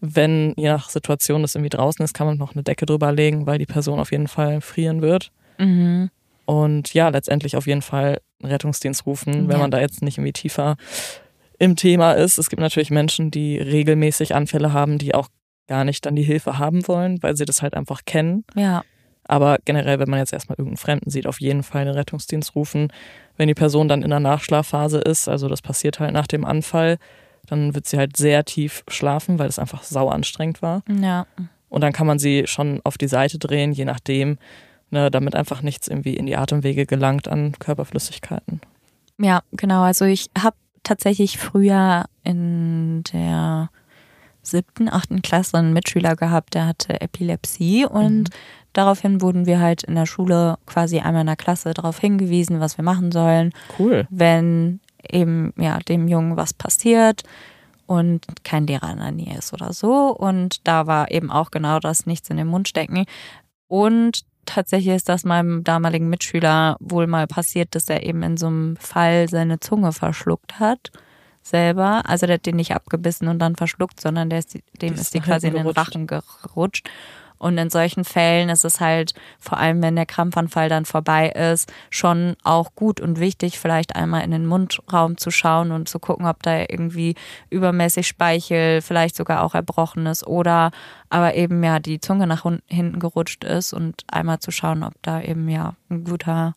[0.00, 3.46] Wenn je nach Situation das irgendwie draußen ist, kann man noch eine Decke drüber legen,
[3.46, 5.30] weil die Person auf jeden Fall frieren wird.
[5.58, 6.10] Mhm.
[6.44, 9.58] Und ja, letztendlich auf jeden Fall einen Rettungsdienst rufen, wenn Ja.
[9.58, 10.76] man da jetzt nicht irgendwie tiefer
[11.58, 12.38] im Thema ist.
[12.38, 15.28] Es gibt natürlich Menschen, die regelmäßig Anfälle haben, die auch
[15.68, 18.44] gar nicht dann die Hilfe haben wollen, weil sie das halt einfach kennen.
[18.54, 18.82] Ja,
[19.26, 22.92] Aber generell, wenn man jetzt erstmal irgendeinen Fremden sieht, auf jeden Fall den Rettungsdienst rufen.
[23.36, 26.98] Wenn die Person dann in der Nachschlafphase ist, also das passiert halt nach dem Anfall,
[27.46, 30.82] dann wird sie halt sehr tief schlafen, weil es einfach sau anstrengend war.
[30.88, 31.26] ja.
[31.68, 34.36] Und dann kann man sie schon auf die Seite drehen, je nachdem,
[34.90, 38.60] ne, damit einfach nichts irgendwie in die Atemwege gelangt an Körperflüssigkeiten.
[39.18, 39.80] Ja, genau.
[39.80, 43.70] Also ich habe tatsächlich früher in der
[44.42, 48.30] siebten, achten Klasse einen Mitschüler gehabt, der hatte Epilepsie und
[48.72, 52.76] daraufhin wurden wir halt in der Schule quasi einmal in der Klasse darauf hingewiesen, was
[52.76, 54.06] wir machen sollen, Cool.
[54.10, 57.22] wenn eben ja dem Jungen was passiert
[57.86, 60.08] und kein Lehrer in der Nähe ist oder so.
[60.08, 63.04] Und da war eben auch genau das Nichts in den Mund stecken.
[63.68, 68.46] Und tatsächlich ist das meinem damaligen Mitschüler wohl mal passiert, dass er eben in so
[68.46, 70.90] einem Fall seine Zunge verschluckt hat.
[71.42, 72.02] Selber.
[72.06, 75.20] Also der hat den nicht abgebissen und dann verschluckt, sondern der ist, dem ist, die
[75.20, 75.66] quasi in den.
[75.66, 76.88] Rachen gerutscht.
[77.42, 81.72] Und in solchen Fällen ist es halt, vor allem wenn der Krampfanfall dann vorbei ist,
[81.90, 86.26] schon auch gut und wichtig, vielleicht einmal in den Mundraum zu schauen und zu gucken,
[86.26, 87.16] ob da irgendwie
[87.50, 90.70] übermäßig Speichel, vielleicht sogar auch erbrochen ist oder
[91.10, 95.20] aber eben ja die Zunge nach hinten gerutscht ist und einmal zu schauen, ob da
[95.20, 96.54] eben ja ein guter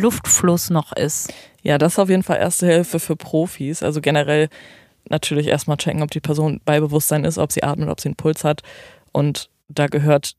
[0.00, 1.32] Luftfluss noch ist.
[1.62, 3.82] Ja, das ist auf jeden Fall erste Hilfe für Profis.
[3.82, 4.48] Also generell
[5.08, 8.16] natürlich erstmal checken, ob die Person bei Bewusstsein ist, ob sie atmet, ob sie einen
[8.16, 8.62] Puls hat.
[9.12, 10.34] Und da gehört,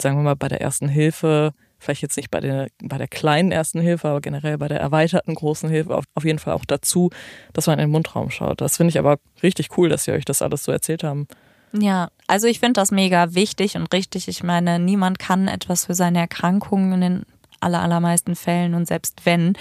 [0.00, 3.52] sagen wir mal, bei der ersten Hilfe, vielleicht jetzt nicht bei der, bei der kleinen
[3.52, 7.10] ersten Hilfe, aber generell bei der erweiterten großen Hilfe auf, auf jeden Fall auch dazu,
[7.52, 8.60] dass man in den Mundraum schaut.
[8.60, 11.26] Das finde ich aber richtig cool, dass sie euch das alles so erzählt haben.
[11.72, 14.28] Ja, also ich finde das mega wichtig und richtig.
[14.28, 17.26] Ich meine, niemand kann etwas für seine Erkrankungen in den
[17.66, 19.54] aller, allermeisten Fällen und selbst wenn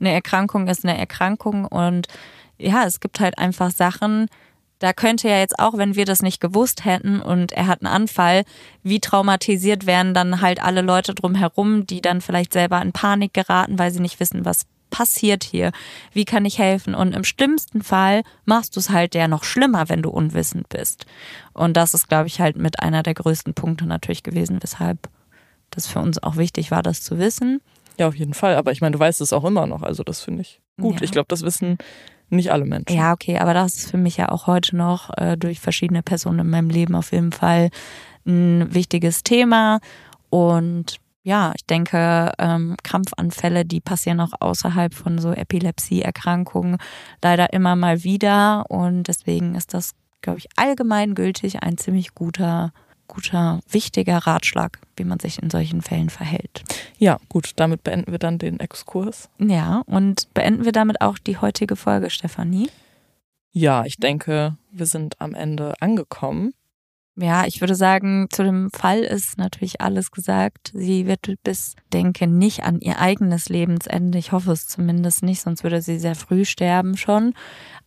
[0.00, 2.08] eine Erkrankung ist eine Erkrankung und
[2.58, 4.28] ja, es gibt halt einfach Sachen,
[4.80, 7.92] da könnte ja jetzt auch, wenn wir das nicht gewusst hätten und er hat einen
[7.92, 8.44] Anfall,
[8.82, 13.78] wie traumatisiert wären dann halt alle Leute drumherum, die dann vielleicht selber in Panik geraten,
[13.78, 15.70] weil sie nicht wissen, was passiert hier?
[16.12, 16.94] Wie kann ich helfen?
[16.94, 21.06] Und im schlimmsten Fall machst du es halt ja noch schlimmer, wenn du unwissend bist.
[21.52, 25.08] Und das ist, glaube ich, halt mit einer der größten Punkte natürlich gewesen, weshalb
[25.70, 27.60] das für uns auch wichtig war, das zu wissen.
[27.98, 28.56] Ja, auf jeden Fall.
[28.56, 29.82] Aber ich meine, du weißt es auch immer noch.
[29.82, 30.96] Also das finde ich gut.
[30.96, 31.02] Ja.
[31.02, 31.78] Ich glaube, das wissen
[32.30, 32.96] nicht alle Menschen.
[32.96, 36.40] Ja, okay, aber das ist für mich ja auch heute noch äh, durch verschiedene Personen
[36.40, 37.70] in meinem Leben auf jeden Fall
[38.26, 39.80] ein wichtiges Thema.
[40.30, 46.78] Und ja, ich denke, ähm, Krampfanfälle, die passieren auch außerhalb von so Epilepsieerkrankungen
[47.22, 48.64] leider immer mal wieder.
[48.68, 49.92] Und deswegen ist das,
[50.22, 52.72] glaube ich, allgemeingültig ein ziemlich guter,
[53.10, 56.62] guter, wichtiger Ratschlag, wie man sich in solchen Fällen verhält.
[56.98, 59.28] Ja, gut, damit beenden wir dann den Exkurs.
[59.38, 62.70] Ja, und beenden wir damit auch die heutige Folge, Stefanie.
[63.52, 66.54] Ja, ich denke, wir sind am Ende angekommen.
[67.22, 70.70] Ja, ich würde sagen, zu dem Fall ist natürlich alles gesagt.
[70.72, 74.16] Sie wird bis, denke, nicht an ihr eigenes Lebensende.
[74.16, 77.34] Ich hoffe es zumindest nicht, sonst würde sie sehr früh sterben schon.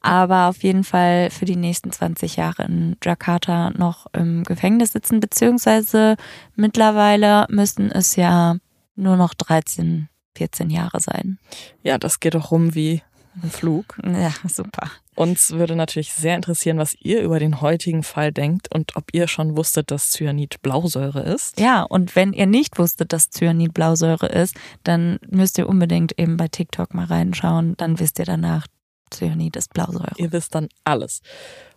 [0.02, 5.20] Aber auf jeden Fall für die nächsten 20 Jahre in Jakarta noch im Gefängnis sitzen,
[5.20, 6.16] beziehungsweise
[6.56, 8.58] mittlerweile müssten es ja
[8.96, 11.40] nur noch 13, 14 Jahre sein.
[11.82, 13.02] Ja, das geht doch rum wie
[13.42, 13.98] ein Flug.
[14.04, 14.92] Ja, super.
[15.16, 19.28] Uns würde natürlich sehr interessieren, was ihr über den heutigen Fall denkt und ob ihr
[19.28, 21.60] schon wusstet, dass Cyanid Blausäure ist.
[21.60, 26.38] Ja, und wenn ihr nicht wusstet, dass Cyanid Blausäure ist, dann müsst ihr unbedingt eben
[26.38, 27.76] bei TikTok mal reinschauen.
[27.78, 28.68] Dann wisst ihr danach,
[29.12, 30.14] Cyanid ist Blausäure.
[30.18, 31.22] Ihr wisst dann alles.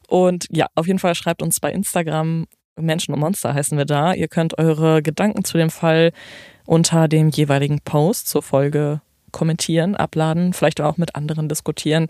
[0.08, 2.46] Und ja, auf jeden Fall schreibt uns bei Instagram,
[2.78, 4.14] Menschen und Monster heißen wir da.
[4.14, 6.12] Ihr könnt eure Gedanken zu dem Fall
[6.66, 9.00] unter dem jeweiligen Post zur Folge
[9.36, 12.06] kommentieren, abladen, vielleicht auch mit anderen diskutieren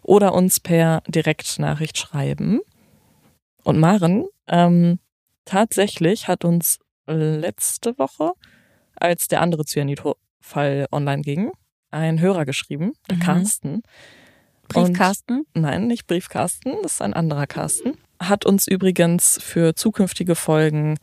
[0.00, 2.60] oder uns per Direktnachricht schreiben.
[3.62, 4.98] Und Maren, ähm,
[5.44, 8.32] tatsächlich hat uns letzte Woche,
[8.96, 11.50] als der andere Cyanid-Fall online ging,
[11.90, 13.20] ein Hörer geschrieben, der mhm.
[13.20, 13.82] Carsten.
[14.68, 15.44] Briefkasten?
[15.54, 17.98] Und, nein, nicht Briefkasten, das ist ein anderer Carsten.
[18.18, 20.96] Hat uns übrigens für zukünftige Folgen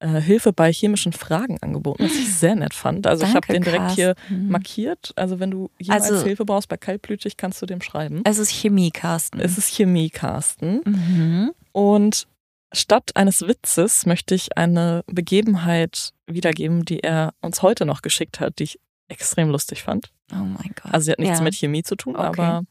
[0.00, 3.06] äh, Hilfe bei chemischen Fragen angeboten, was ich sehr nett fand.
[3.06, 5.12] Also Danke, ich habe den direkt hier markiert.
[5.16, 8.22] Also wenn du jemals also, Hilfe brauchst bei kaltblütig, kannst du dem schreiben.
[8.24, 9.40] Es ist Chemie-Carsten.
[9.40, 10.82] Es ist Chemie-Carsten.
[10.84, 11.52] Mhm.
[11.72, 12.28] Und
[12.72, 18.58] statt eines Witzes möchte ich eine Begebenheit wiedergeben, die er uns heute noch geschickt hat,
[18.58, 20.12] die ich extrem lustig fand.
[20.32, 20.92] Oh mein Gott.
[20.92, 21.44] Also sie hat nichts ja.
[21.44, 22.26] mit Chemie zu tun, okay.
[22.26, 22.62] aber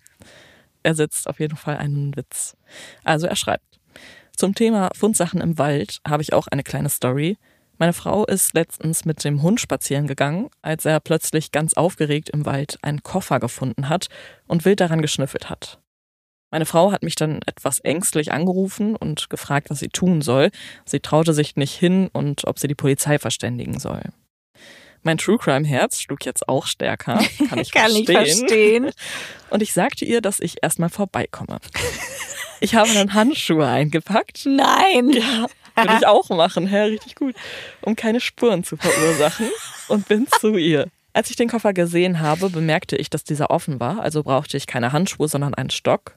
[0.84, 2.56] er setzt auf jeden Fall einen Witz.
[3.04, 3.77] Also er schreibt.
[4.38, 7.38] Zum Thema Fundsachen im Wald habe ich auch eine kleine Story.
[7.80, 12.46] Meine Frau ist letztens mit dem Hund spazieren gegangen, als er plötzlich ganz aufgeregt im
[12.46, 14.10] Wald einen Koffer gefunden hat
[14.46, 15.80] und wild daran geschnüffelt hat.
[16.52, 20.52] Meine Frau hat mich dann etwas ängstlich angerufen und gefragt, was sie tun soll.
[20.86, 24.04] Sie traute sich nicht hin und ob sie die Polizei verständigen soll.
[25.02, 27.24] Mein True Crime Herz schlug jetzt auch stärker.
[27.50, 28.06] Kann ich Kann verstehen.
[28.06, 28.92] Ich verstehen.
[29.50, 31.58] Und ich sagte ihr, dass ich erstmal vorbeikomme.
[32.60, 34.46] Ich habe dann Handschuhe eingepackt.
[34.46, 35.10] Nein.
[35.10, 36.68] Ja, würde ich auch machen.
[36.68, 37.36] Hä, richtig gut.
[37.82, 39.50] Um keine Spuren zu verursachen.
[39.88, 40.88] Und bin zu ihr.
[41.14, 44.02] Als ich den Koffer gesehen habe, bemerkte ich, dass dieser offen war.
[44.02, 46.16] Also brauchte ich keine Handschuhe, sondern einen Stock.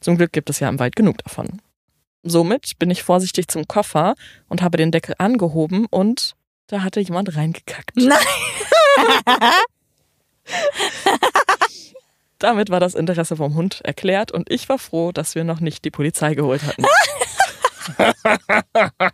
[0.00, 1.60] Zum Glück gibt es ja im Wald genug davon.
[2.22, 4.14] Somit bin ich vorsichtig zum Koffer
[4.48, 6.34] und habe den Deckel angehoben und
[6.66, 7.96] da hatte jemand reingekackt.
[7.96, 8.18] Nein.
[12.42, 15.84] Damit war das Interesse vom Hund erklärt und ich war froh, dass wir noch nicht
[15.84, 16.84] die Polizei geholt hatten.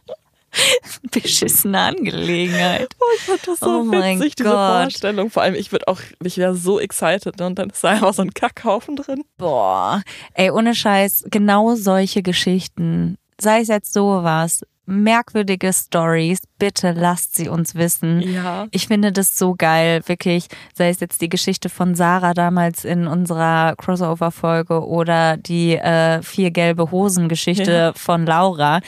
[1.10, 2.88] Beschissene Angelegenheit.
[2.98, 4.82] Oh, ich fand das so oh witzig, diese Gott.
[4.82, 5.28] Vorstellung.
[5.30, 8.22] Vor allem, ich würde auch, ich wäre so excited und dann ist da einfach so
[8.22, 9.24] ein Kackhaufen drin.
[9.36, 10.02] Boah,
[10.32, 17.48] ey, ohne Scheiß, genau solche Geschichten, sei es jetzt sowas, merkwürdige Stories, bitte lasst sie
[17.48, 18.20] uns wissen.
[18.20, 18.66] Ja.
[18.70, 23.06] Ich finde das so geil, wirklich, sei es jetzt die Geschichte von Sarah damals in
[23.06, 27.92] unserer Crossover-Folge oder die äh, vier gelbe Hosen-Geschichte ja.
[27.92, 28.80] von Laura.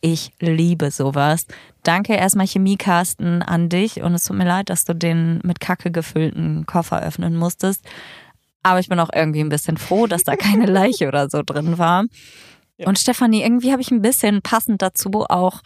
[0.00, 1.46] Ich liebe sowas.
[1.82, 5.90] Danke erstmal Chemiekasten an dich und es tut mir leid, dass du den mit Kacke
[5.90, 7.82] gefüllten Koffer öffnen musstest.
[8.62, 11.78] Aber ich bin auch irgendwie ein bisschen froh, dass da keine Leiche oder so drin
[11.78, 12.04] war.
[12.84, 15.62] Und Stefanie, irgendwie habe ich ein bisschen passend dazu auch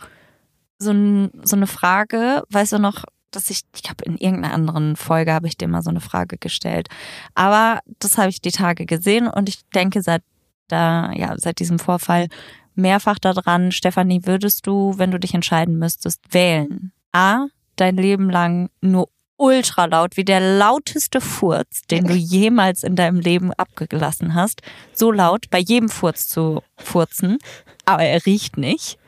[0.79, 4.97] so, ein, so eine Frage, weißt du noch, dass ich, ich glaube, in irgendeiner anderen
[4.97, 6.89] Folge habe ich dir mal so eine Frage gestellt.
[7.35, 10.23] Aber das habe ich die Tage gesehen und ich denke seit
[10.69, 12.29] da, ja, seit diesem Vorfall
[12.75, 16.93] mehrfach daran, Stefanie, würdest du, wenn du dich entscheiden müsstest, wählen?
[17.13, 17.47] A,
[17.77, 19.09] dein Leben lang nur
[19.41, 24.61] ultra laut, wie der lauteste Furz, den du jemals in deinem Leben abgelassen hast.
[24.93, 27.39] So laut, bei jedem Furz zu furzen,
[27.87, 28.99] aber er riecht nicht.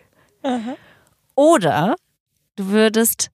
[0.42, 0.76] Aha.
[1.34, 1.96] Oder
[2.56, 3.30] du würdest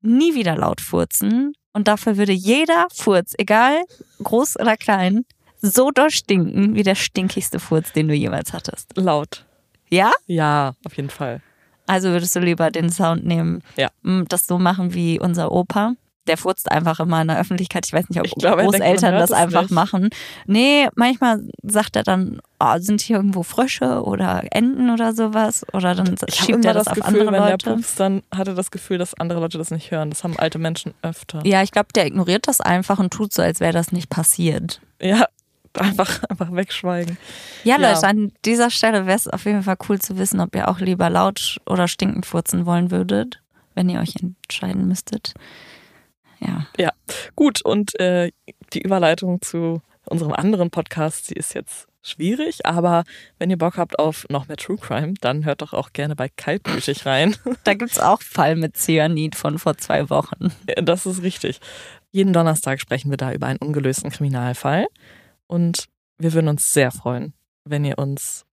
[0.00, 3.82] nie wieder laut furzen und dafür würde jeder Furz, egal
[4.22, 5.24] groß oder klein,
[5.60, 8.96] so doll stinken wie der stinkigste Furz, den du jemals hattest.
[8.96, 9.44] Laut.
[9.90, 10.12] Ja?
[10.26, 11.42] Ja, auf jeden Fall.
[11.86, 13.90] Also würdest du lieber den Sound nehmen, ja.
[14.28, 15.94] das so machen wie unser Opa?
[16.28, 17.84] Der furzt einfach immer in der Öffentlichkeit.
[17.86, 19.70] Ich weiß nicht, ob man Großeltern das einfach nicht.
[19.72, 20.10] machen.
[20.46, 25.66] Nee, manchmal sagt er dann, oh, sind hier irgendwo Frösche oder Enten oder sowas?
[25.72, 27.74] Oder dann Ich schiebt er das, das auf Gefühl, andere wenn der Leute.
[27.74, 30.10] pupst, dann hat er das Gefühl, dass andere Leute das nicht hören.
[30.10, 31.40] Das haben alte Menschen öfter.
[31.44, 34.80] Ja, ich glaube, der ignoriert das einfach und tut so, als wäre das nicht passiert.
[35.00, 35.24] Ja,
[35.78, 37.16] einfach, einfach wegschweigen.
[37.64, 37.92] Ja, Ja.
[37.94, 40.78] Leute, an dieser Stelle wäre es auf jeden Fall cool zu wissen, ob ihr auch
[40.78, 43.40] lieber laut oder stinkend furzen wollen würdet,
[43.74, 45.34] wenn ihr euch entscheiden müsstet.
[46.78, 46.90] Ja.
[47.34, 48.30] Gut, und äh,
[48.72, 53.04] die Überleitung zu unserem anderen Podcast, die ist jetzt schwierig, aber
[53.38, 56.28] wenn ihr Bock habt auf noch mehr True Crime, dann hört doch auch gerne bei
[56.28, 57.36] Kaltblütig rein.
[57.64, 60.52] Da gibt's auch Fall mit Cyanid von vor zwei Wochen.
[60.76, 61.60] Das ist richtig.
[62.10, 64.86] Jeden Donnerstag sprechen wir da über einen ungelösten Kriminalfall
[65.46, 65.86] und
[66.18, 68.44] wir würden uns sehr freuen, wenn ihr uns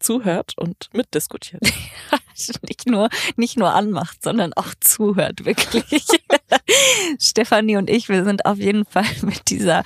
[0.00, 1.62] zuhört und mitdiskutiert.
[2.62, 5.84] Nicht nur, nicht nur anmacht, sondern auch zuhört, wirklich.
[7.18, 9.82] Stefanie und ich, wir sind auf jeden Fall mit dieser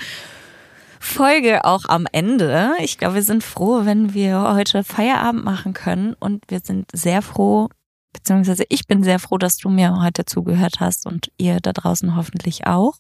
[0.99, 2.73] Folge auch am Ende.
[2.81, 7.23] Ich glaube, wir sind froh, wenn wir heute Feierabend machen können und wir sind sehr
[7.23, 7.69] froh,
[8.13, 12.17] beziehungsweise ich bin sehr froh, dass du mir heute zugehört hast und ihr da draußen
[12.17, 12.99] hoffentlich auch.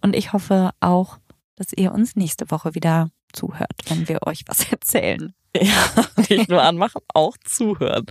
[0.00, 1.18] Und ich hoffe auch,
[1.56, 5.34] dass ihr uns nächste Woche wieder zuhört, wenn wir euch was erzählen.
[5.60, 8.06] Ja, nicht nur anmachen, auch zuhören.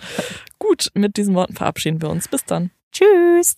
[0.59, 2.29] Gut, mit diesen Worten verabschieden wir uns.
[2.29, 2.71] Bis dann.
[2.93, 3.57] Tschüss.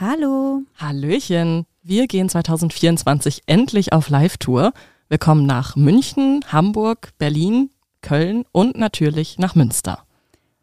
[0.00, 0.62] Hallo.
[0.78, 1.66] Hallöchen.
[1.82, 4.72] Wir gehen 2024 endlich auf Live-Tour.
[5.08, 7.70] Wir kommen nach München, Hamburg, Berlin,
[8.00, 10.04] Köln und natürlich nach Münster.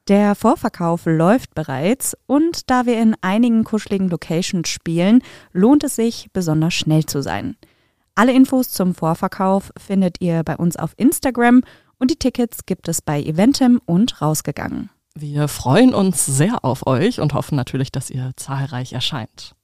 [0.07, 5.23] Der Vorverkauf läuft bereits und da wir in einigen kuscheligen Locations spielen,
[5.53, 7.55] lohnt es sich, besonders schnell zu sein.
[8.15, 11.61] Alle Infos zum Vorverkauf findet ihr bei uns auf Instagram
[12.02, 14.90] und die Tickets gibt es bei Eventim und rausgegangen.
[15.14, 19.56] Wir freuen uns sehr auf euch und hoffen natürlich, dass ihr zahlreich erscheint.